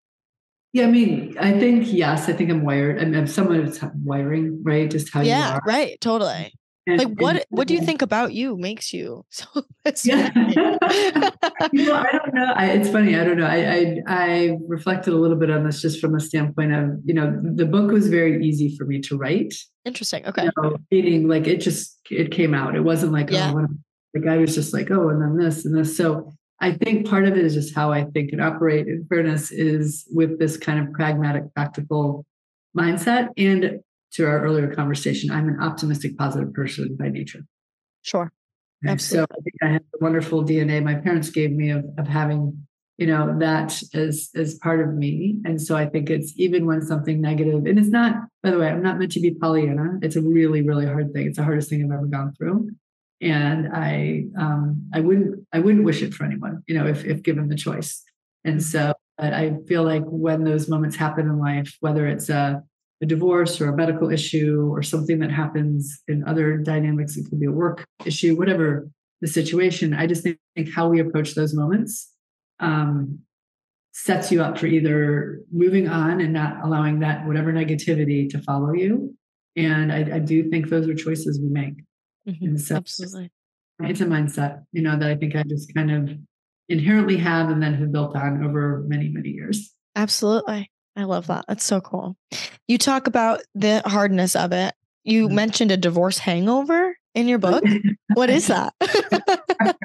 [0.74, 2.30] Yeah, I mean, I think yes.
[2.30, 3.02] I think I'm wired.
[3.02, 4.90] I'm, I'm somewhat wiring, right?
[4.90, 5.62] Just how yeah, you are.
[5.66, 6.02] Yeah, right.
[6.02, 6.54] Totally.
[6.90, 9.46] And, like what what do you think about you makes you so
[10.04, 10.32] yeah.
[11.72, 12.54] you know i don't know.
[12.56, 13.16] I, it's funny.
[13.16, 13.46] I don't know.
[13.46, 17.14] I, I i reflected a little bit on this just from a standpoint of you
[17.14, 19.54] know the book was very easy for me to write.
[19.86, 20.26] Interesting.
[20.26, 20.46] Okay.
[20.46, 22.76] you know, meaning like it just it came out.
[22.76, 23.54] It wasn't like oh, yeah.
[23.56, 23.68] oh
[24.14, 25.96] the guy was just like oh and then this and this.
[25.96, 29.50] So i think part of it is just how i think and operate in fairness
[29.50, 32.26] is with this kind of pragmatic practical
[32.78, 33.30] mindset.
[33.38, 33.80] And
[34.14, 37.42] to our earlier conversation, I'm an optimistic, positive person by nature.
[38.02, 38.32] Sure.
[38.86, 39.28] Absolutely.
[39.28, 42.66] So I think I have the wonderful DNA my parents gave me of, of having,
[42.98, 45.38] you know, that as as part of me.
[45.44, 48.68] And so I think it's even when something negative, and it's not, by the way,
[48.68, 50.00] I'm not meant to be Pollyanna.
[50.02, 51.28] It's a really, really hard thing.
[51.28, 52.72] It's the hardest thing I've ever gone through.
[53.22, 57.22] And I um I wouldn't I wouldn't wish it for anyone, you know, if if
[57.22, 58.02] given the choice.
[58.46, 62.64] And so but I feel like when those moments happen in life, whether it's a
[63.02, 67.16] a divorce or a medical issue or something that happens in other dynamics.
[67.18, 68.90] It could be a work issue, whatever
[69.22, 69.94] the situation.
[69.94, 72.14] I just think, think how we approach those moments
[72.60, 73.20] um,
[73.94, 78.74] sets you up for either moving on and not allowing that whatever negativity to follow
[78.74, 79.16] you.
[79.56, 81.84] And I, I do think those are choices we make.
[82.28, 82.46] Mm-hmm.
[82.46, 83.32] And so Absolutely.
[83.82, 86.18] It's a mindset, you know, that I think I just kind of
[86.68, 89.74] inherently have and then have built on over many, many years.
[89.96, 90.70] Absolutely.
[91.00, 91.46] I love that.
[91.48, 92.18] That's so cool.
[92.68, 94.76] You talk about the hardness of it.
[95.06, 95.36] You mm-hmm.
[95.36, 97.64] mentioned a divorce hangover in your book.
[98.16, 98.74] what is that?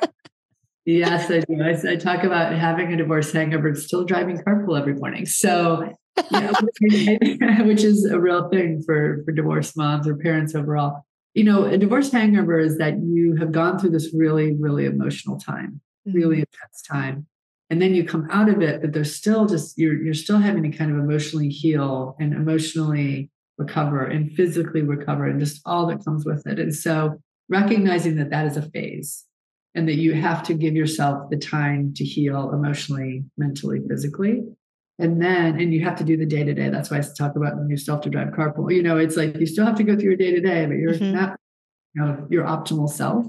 [0.84, 1.62] yes, I do.
[1.62, 5.24] I, I, talk about having a divorce hangover and still driving carpool every morning.
[5.24, 5.88] So,
[6.32, 6.50] yeah,
[7.62, 11.06] which is a real thing for, for divorced moms or parents overall.
[11.34, 15.38] You know, a divorce hangover is that you have gone through this really, really emotional
[15.38, 16.40] time, really mm-hmm.
[16.40, 17.28] intense time
[17.70, 20.62] and then you come out of it but there's still just you're you're still having
[20.62, 26.04] to kind of emotionally heal and emotionally recover and physically recover and just all that
[26.04, 26.58] comes with it.
[26.58, 29.24] And so recognizing that that is a phase
[29.74, 34.42] and that you have to give yourself the time to heal emotionally mentally physically.
[34.98, 37.34] And then and you have to do the day to day that's why i talk
[37.34, 38.74] about when you still have to drive carpool.
[38.74, 40.76] You know it's like you still have to go through your day to day but
[40.76, 41.14] you're mm-hmm.
[41.14, 41.38] not
[41.94, 43.26] you know your optimal self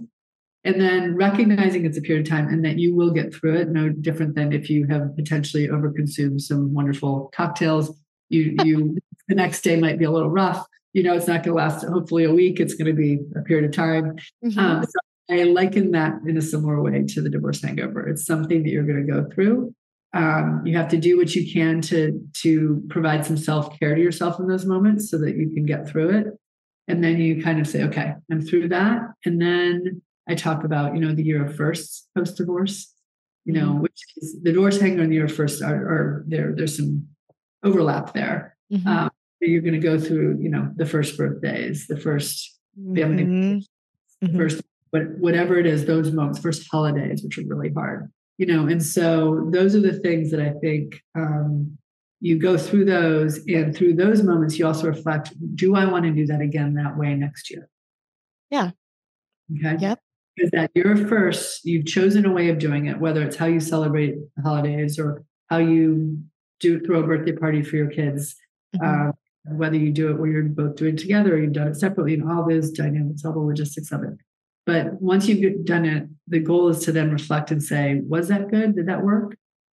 [0.66, 3.70] and then recognizing it's a period of time and that you will get through it
[3.70, 7.96] no different than if you have potentially overconsumed some wonderful cocktails.
[8.30, 8.98] You you
[9.28, 10.66] the next day might be a little rough.
[10.94, 13.44] You know it's not going to last hopefully a week it's going to be a
[13.44, 14.18] period of time.
[14.44, 14.60] Mm-hmm.
[14.60, 15.00] um, so
[15.30, 18.08] i liken that in a similar way to the divorce hangover.
[18.08, 19.74] It's something that you're going to go through.
[20.14, 24.40] Um, you have to do what you can to to provide some self-care to yourself
[24.40, 26.28] in those moments so that you can get through it.
[26.88, 29.02] And then you kind of say okay i'm through that.
[29.26, 32.94] And then I talk about, you know, the year of firsts post divorce,
[33.46, 33.82] you know, mm-hmm.
[33.82, 36.54] which is the divorce hangover and the year of first are, are there.
[36.56, 37.08] There's some
[37.64, 38.58] overlap there.
[38.72, 38.88] Mm-hmm.
[38.88, 39.12] Um,
[39.42, 44.26] you're going to go through, you know, the first birthdays, the first family, mm-hmm.
[44.26, 44.38] mm-hmm.
[44.38, 44.62] first
[45.20, 48.66] whatever it is, those moments, first holidays, which are really hard, you know.
[48.68, 51.78] And so those are the things that I think um,
[52.22, 56.12] you go through those, and through those moments, you also reflect: Do I want to
[56.12, 57.68] do that again that way next year?
[58.50, 58.72] Yeah.
[59.60, 59.76] Okay.
[59.80, 60.00] Yep
[60.38, 63.60] is that you're first, you've chosen a way of doing it, whether it's how you
[63.60, 66.22] celebrate the holidays or how you
[66.60, 68.36] do throw a birthday party for your kids,
[68.76, 69.10] mm-hmm.
[69.10, 69.12] uh,
[69.56, 72.14] whether you do it where you're both doing it together or you've done it separately,
[72.16, 74.18] and all those dynamics, all the logistics of it.
[74.66, 78.50] But once you've done it, the goal is to then reflect and say, was that
[78.50, 78.76] good?
[78.76, 79.34] Did that work?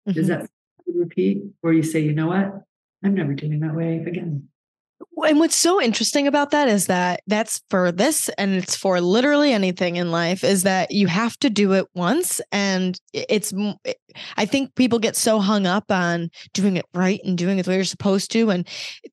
[0.08, 0.12] Mm-hmm.
[0.12, 0.48] Does that
[0.86, 1.42] repeat?
[1.62, 2.62] Or you say, you know what?
[3.04, 4.48] I'm never doing that way again.
[5.24, 9.52] And what's so interesting about that is that that's for this and it's for literally
[9.52, 12.40] anything in life is that you have to do it once.
[12.52, 13.52] And it's,
[14.36, 17.70] I think people get so hung up on doing it right and doing it the
[17.70, 18.50] way you're supposed to.
[18.50, 18.66] And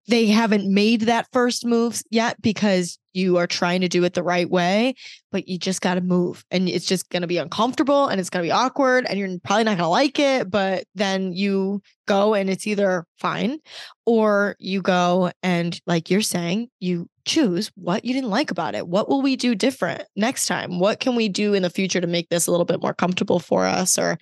[0.07, 4.21] they haven't made that first move yet because you are trying to do it the
[4.21, 4.93] right way,
[5.31, 8.29] but you just got to move and it's just going to be uncomfortable and it's
[8.29, 10.51] going to be awkward and you're probably not going to like it.
[10.51, 13.59] But then you go and it's either fine
[14.05, 18.85] or you go and, like you're saying, you choose what you didn't like about it.
[18.87, 20.79] What will we do different next time?
[20.79, 23.39] What can we do in the future to make this a little bit more comfortable
[23.39, 24.17] for us or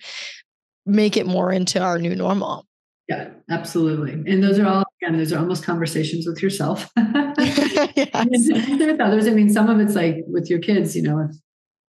[0.86, 2.66] make it more into our new normal?
[3.08, 4.12] Yeah, absolutely.
[4.12, 6.90] And those are all again, those are almost conversations with yourself.
[6.96, 8.48] yes.
[8.48, 9.26] with others.
[9.26, 11.36] I mean, some of it's like with your kids, you know, if,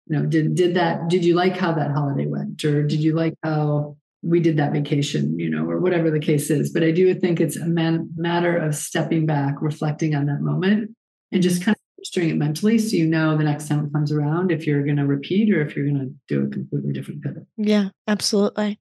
[0.07, 2.63] you know, did did that, did you like how that holiday went?
[2.65, 6.49] Or did you like how we did that vacation, you know, or whatever the case
[6.49, 6.71] is.
[6.71, 10.95] But I do think it's a man, matter of stepping back, reflecting on that moment,
[11.31, 14.11] and just kind of registering it mentally so you know the next time it comes
[14.11, 17.21] around if you're going to repeat or if you're going to do a completely different
[17.21, 17.43] pivot.
[17.57, 18.79] Yeah, absolutely.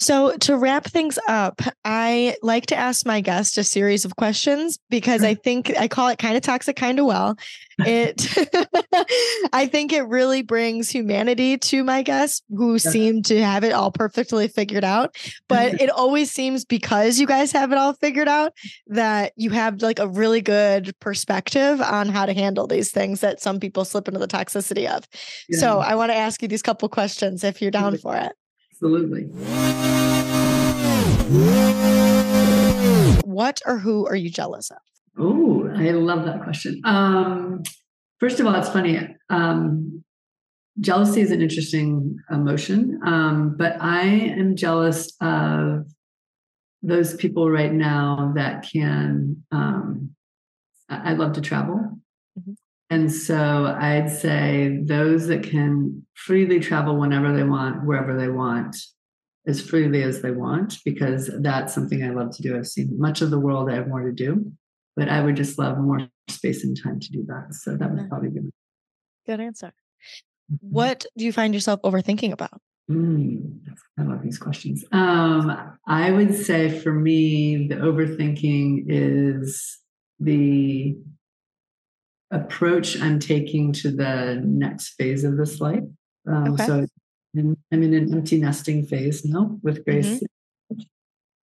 [0.00, 4.78] So, to wrap things up, I like to ask my guest a series of questions
[4.90, 5.42] because I mm-hmm.
[5.42, 7.36] think I call it kind of toxic, kind of well.
[7.78, 8.28] It,
[9.52, 13.92] I think it really brings humanity to my guests who seem to have it all
[13.92, 15.16] perfectly figured out.
[15.48, 15.84] But mm-hmm.
[15.84, 18.52] it always seems because you guys have it all figured out
[18.88, 23.40] that you have like a really good perspective on how to handle these things that
[23.40, 25.04] some people slip into the toxicity of.
[25.48, 25.58] Yeah.
[25.60, 28.32] So, I want to ask you these couple questions if you're down for it.
[28.74, 29.22] Absolutely.
[33.24, 34.78] What or who are you jealous of?
[35.16, 36.80] Oh, I love that question.
[36.82, 37.62] Um,
[38.18, 39.16] first of all, it's funny.
[39.30, 40.02] Um,
[40.80, 45.86] jealousy is an interesting emotion, um, but I am jealous of
[46.82, 49.44] those people right now that can.
[49.52, 50.16] Um,
[50.88, 52.00] I love to travel.
[52.90, 58.76] And so I'd say those that can freely travel whenever they want, wherever they want,
[59.46, 62.56] as freely as they want, because that's something I love to do.
[62.56, 64.52] I've seen much of the world, I have more to do,
[64.96, 67.54] but I would just love more space and time to do that.
[67.54, 68.50] So that would probably be my
[69.26, 69.72] good answer.
[70.52, 70.68] Mm-hmm.
[70.70, 72.60] What do you find yourself overthinking about?
[72.90, 73.60] Mm,
[73.98, 74.84] I love these questions.
[74.92, 75.56] Um,
[75.86, 79.78] I would say for me, the overthinking is
[80.20, 80.96] the
[82.30, 85.84] approach I'm taking to the next phase of this life.
[86.26, 86.66] Um, okay.
[86.66, 86.86] So
[87.36, 90.06] I'm in an empty nesting phase now with Grace.
[90.06, 90.82] Mm-hmm.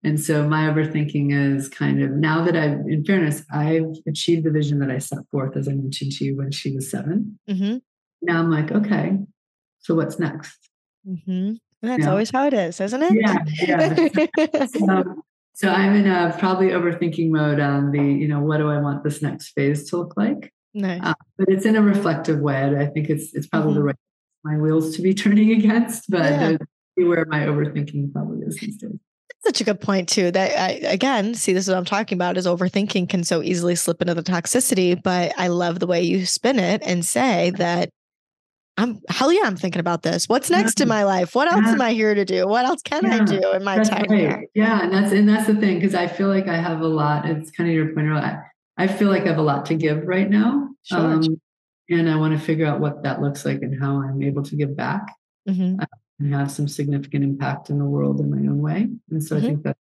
[0.04, 4.52] And so my overthinking is kind of now that I've, in fairness, I've achieved the
[4.52, 7.78] vision that I set forth, as I mentioned to you when she was 7 mm-hmm.
[8.24, 9.18] Now I'm like, okay,
[9.80, 10.70] so what's next?
[11.08, 11.54] Mm-hmm.
[11.82, 13.14] That's always how it is, isn't it?
[13.14, 13.38] Yeah.
[13.68, 14.66] yeah.
[14.68, 15.24] so,
[15.54, 19.04] so I'm in a probably overthinking mode on the, you know, what do I want
[19.04, 20.54] this next phase to look like?
[20.74, 21.02] Nice.
[21.04, 22.78] Uh, but it's in a reflective way.
[22.78, 23.80] I think it's it's probably mm-hmm.
[23.80, 23.96] the right
[24.44, 26.58] my wheels to be turning against, but yeah.
[26.96, 29.00] where my overthinking probably is these days.
[29.44, 30.30] Such a good point too.
[30.32, 33.76] That I again see this is what I'm talking about is overthinking can so easily
[33.76, 35.02] slip into the toxicity.
[35.02, 37.90] But I love the way you spin it and say that
[38.78, 40.30] I'm hell yeah, I'm thinking about this.
[40.30, 40.84] What's next yeah.
[40.84, 41.34] in my life?
[41.34, 41.72] What else yeah.
[41.74, 42.48] am I here to do?
[42.48, 43.16] What else can yeah.
[43.16, 44.48] I do in my that's time right.
[44.54, 47.28] Yeah, and that's and that's the thing because I feel like I have a lot.
[47.28, 48.10] It's kind of your point.
[48.10, 48.40] I,
[48.78, 51.00] I feel like I have a lot to give right now, sure.
[51.00, 51.42] um,
[51.90, 54.56] and I want to figure out what that looks like and how I'm able to
[54.56, 55.14] give back
[55.48, 55.80] mm-hmm.
[55.80, 55.86] uh,
[56.20, 58.90] and have some significant impact in the world in my own way.
[59.10, 59.46] And so mm-hmm.
[59.46, 59.78] I think that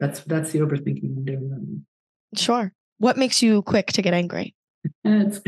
[0.00, 1.86] that's that's the overthinking I'm doing.
[2.34, 2.72] Sure.
[2.98, 4.54] What makes you quick to get angry?
[5.04, 5.40] it's,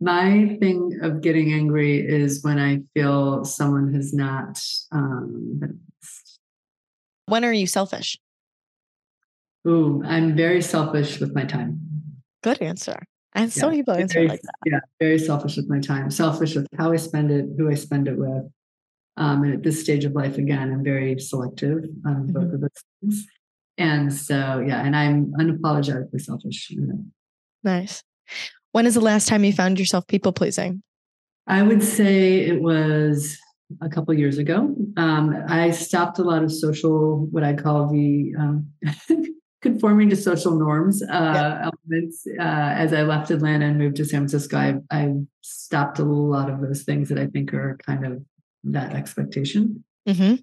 [0.00, 4.60] my thing of getting angry is when I feel someone has not.
[4.90, 5.78] Um,
[7.26, 8.18] when are you selfish?
[9.66, 11.91] Ooh, I'm very selfish with my time.
[12.42, 12.98] Good answer.
[13.34, 14.54] And yeah, so many people answer like that.
[14.66, 16.10] Yeah, very selfish with my time.
[16.10, 18.44] Selfish with how I spend it, who I spend it with.
[19.16, 22.32] Um, and at this stage of life, again, I'm very selective on mm-hmm.
[22.32, 22.70] both of those
[23.00, 23.26] things.
[23.78, 26.68] And so, yeah, and I'm unapologetically selfish.
[26.70, 27.04] You know.
[27.64, 28.02] Nice.
[28.72, 30.82] When is the last time you found yourself people pleasing?
[31.46, 33.38] I would say it was
[33.80, 34.74] a couple years ago.
[34.96, 38.68] Um, I stopped a lot of social, what I call the um,
[39.62, 41.70] conforming to social norms uh, yeah.
[41.70, 42.26] elements.
[42.26, 46.50] Uh, as I left Atlanta and moved to San Francisco, I, I, stopped a lot
[46.50, 48.22] of those things that I think are kind of
[48.64, 49.84] that expectation.
[50.08, 50.34] Mm-hmm.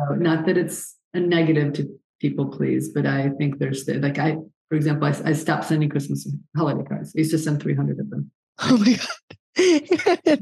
[0.00, 4.18] Uh, not that it's a negative to people please, but I think there's the, like
[4.18, 4.36] I
[4.68, 7.14] for example, I, I, stopped sending Christmas holiday cards.
[7.16, 8.30] I used to send 300 of them.
[8.60, 8.98] Oh my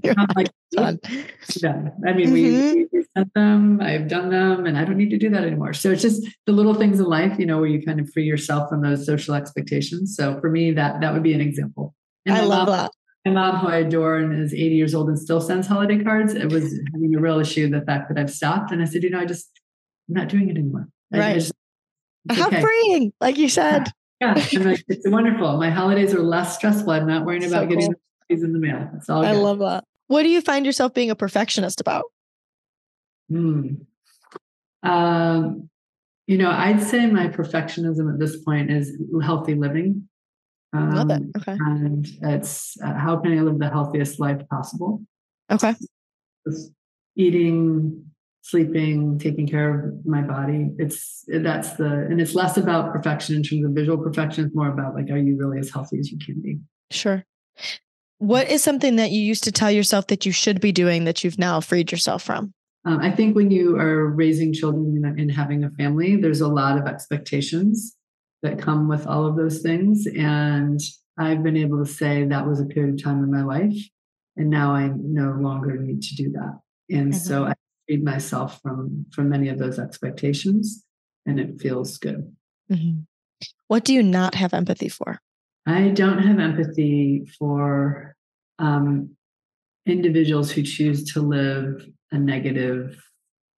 [0.04, 0.46] God.
[0.76, 1.02] like,
[1.62, 1.88] yeah.
[2.06, 2.32] I mean, mm-hmm.
[2.32, 5.72] we, we sent them, I've done them, and I don't need to do that anymore.
[5.72, 8.24] So it's just the little things in life, you know, where you kind of free
[8.24, 10.14] yourself from those social expectations.
[10.16, 11.94] So for me, that that would be an example.
[12.26, 12.90] And I love mom, that.
[13.24, 16.34] My mom, who I adore and is 80 years old and still sends holiday cards,
[16.34, 18.70] it was having a real issue, the fact that I've stopped.
[18.72, 19.50] And I said, you know, I just,
[20.08, 20.88] I'm not doing it anymore.
[21.12, 21.22] Right.
[21.22, 21.52] I just,
[22.30, 22.60] How okay.
[22.60, 23.92] freeing, like you said.
[24.20, 25.58] Yeah, like, it's wonderful.
[25.58, 26.90] My holidays are less stressful.
[26.90, 27.94] I'm not worrying about so getting
[28.30, 28.88] these in the mail.
[28.96, 29.24] It's all.
[29.24, 29.42] I good.
[29.42, 29.84] love that.
[30.06, 32.04] What do you find yourself being a perfectionist about?
[33.28, 33.74] Hmm.
[34.82, 35.68] Um,
[36.26, 40.08] you know, I'd say my perfectionism at this point is healthy living.
[40.72, 41.22] Um, love it.
[41.36, 41.56] Okay.
[41.58, 45.02] And it's uh, how can I live the healthiest life possible?
[45.50, 45.74] Okay.
[46.46, 46.72] Just
[47.16, 48.04] eating
[48.42, 50.70] sleeping, taking care of my body.
[50.78, 54.46] It's that's the and it's less about perfection in terms of visual perfection.
[54.46, 56.58] It's more about like, are you really as healthy as you can be?
[56.90, 57.24] Sure.
[58.18, 61.22] What is something that you used to tell yourself that you should be doing that
[61.22, 62.52] you've now freed yourself from?
[62.86, 66.78] Um, I think when you are raising children and having a family, there's a lot
[66.78, 67.96] of expectations
[68.42, 70.06] that come with all of those things.
[70.06, 70.80] And
[71.18, 73.76] I've been able to say that was a period of time in my life.
[74.36, 76.60] And now I no longer need to do that.
[76.88, 77.18] And mm-hmm.
[77.18, 77.54] so I
[77.86, 80.84] freed myself from from many of those expectations
[81.24, 82.32] and it feels good
[82.70, 83.00] mm-hmm.
[83.68, 85.20] what do you not have empathy for
[85.66, 88.14] i don't have empathy for
[88.58, 89.10] um,
[89.86, 93.02] individuals who choose to live a negative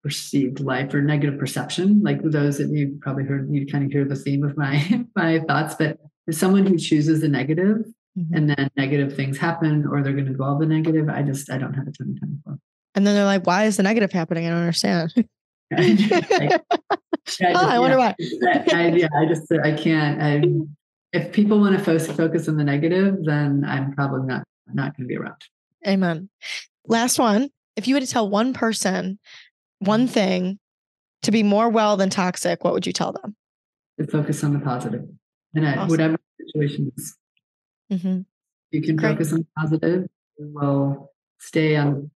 [0.03, 4.05] perceived life or negative perception like those that you've probably heard you kind of hear
[4.05, 5.97] the theme of my my thoughts but
[6.31, 7.77] someone who chooses the negative
[8.17, 8.33] mm-hmm.
[8.33, 11.57] and then negative things happen or they're going to dwell the negative i just i
[11.57, 12.57] don't have a ton of time for
[12.97, 14.47] and then they're like, why is the negative happening?
[14.47, 15.13] I don't understand.
[15.71, 16.59] I,
[17.53, 18.15] oh, I wonder why.
[18.73, 20.19] I, yeah, I just, I can't.
[20.19, 20.41] I,
[21.13, 25.07] if people want to focus, focus on the negative, then I'm probably not, not going
[25.07, 25.39] to be around.
[25.87, 26.29] Amen.
[26.87, 27.49] Last one.
[27.77, 29.19] If you had to tell one person
[29.79, 30.59] one thing
[31.21, 33.35] to be more well than toxic, what would you tell them?
[33.99, 35.03] To focus on the positive.
[35.55, 35.87] and awesome.
[35.87, 37.15] whatever situation is.
[37.91, 38.21] Mm-hmm.
[38.71, 39.11] You can Great.
[39.13, 40.07] focus on the positive,
[40.37, 42.11] you will stay on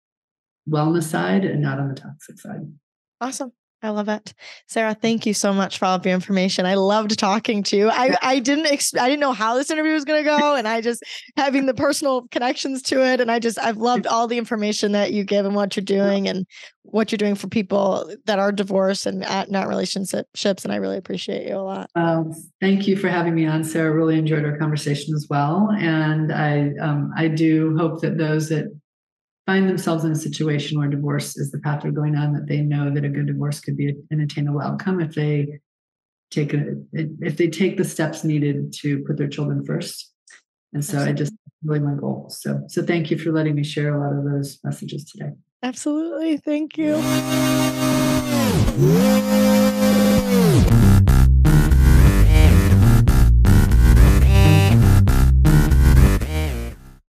[0.68, 2.72] wellness side and not on the toxic side.
[3.20, 3.52] Awesome.
[3.80, 4.34] I love it.
[4.66, 6.66] Sarah, thank you so much for all of your information.
[6.66, 7.88] I loved talking to you.
[7.88, 10.66] I, I didn't ex- I didn't know how this interview was going to go and
[10.66, 11.04] I just
[11.36, 15.12] having the personal connections to it and I just I've loved all the information that
[15.12, 16.44] you give and what you're doing and
[16.82, 20.96] what you're doing for people that are divorced and at not relationships and I really
[20.96, 21.88] appreciate you a lot.
[21.94, 23.94] Um, thank you for having me on Sarah.
[23.94, 28.76] Really enjoyed our conversation as well and I um, I do hope that those that
[29.48, 32.60] find themselves in a situation where divorce is the path they're going on, that they
[32.60, 35.58] know that a good divorce could be an attainable outcome if they
[36.30, 40.12] take a, if they take the steps needed to put their children first.
[40.74, 41.12] And so Absolutely.
[41.12, 41.32] I just
[41.64, 42.26] really my goal.
[42.28, 45.30] So so thank you for letting me share a lot of those messages today.
[45.62, 46.36] Absolutely.
[46.36, 46.96] Thank you.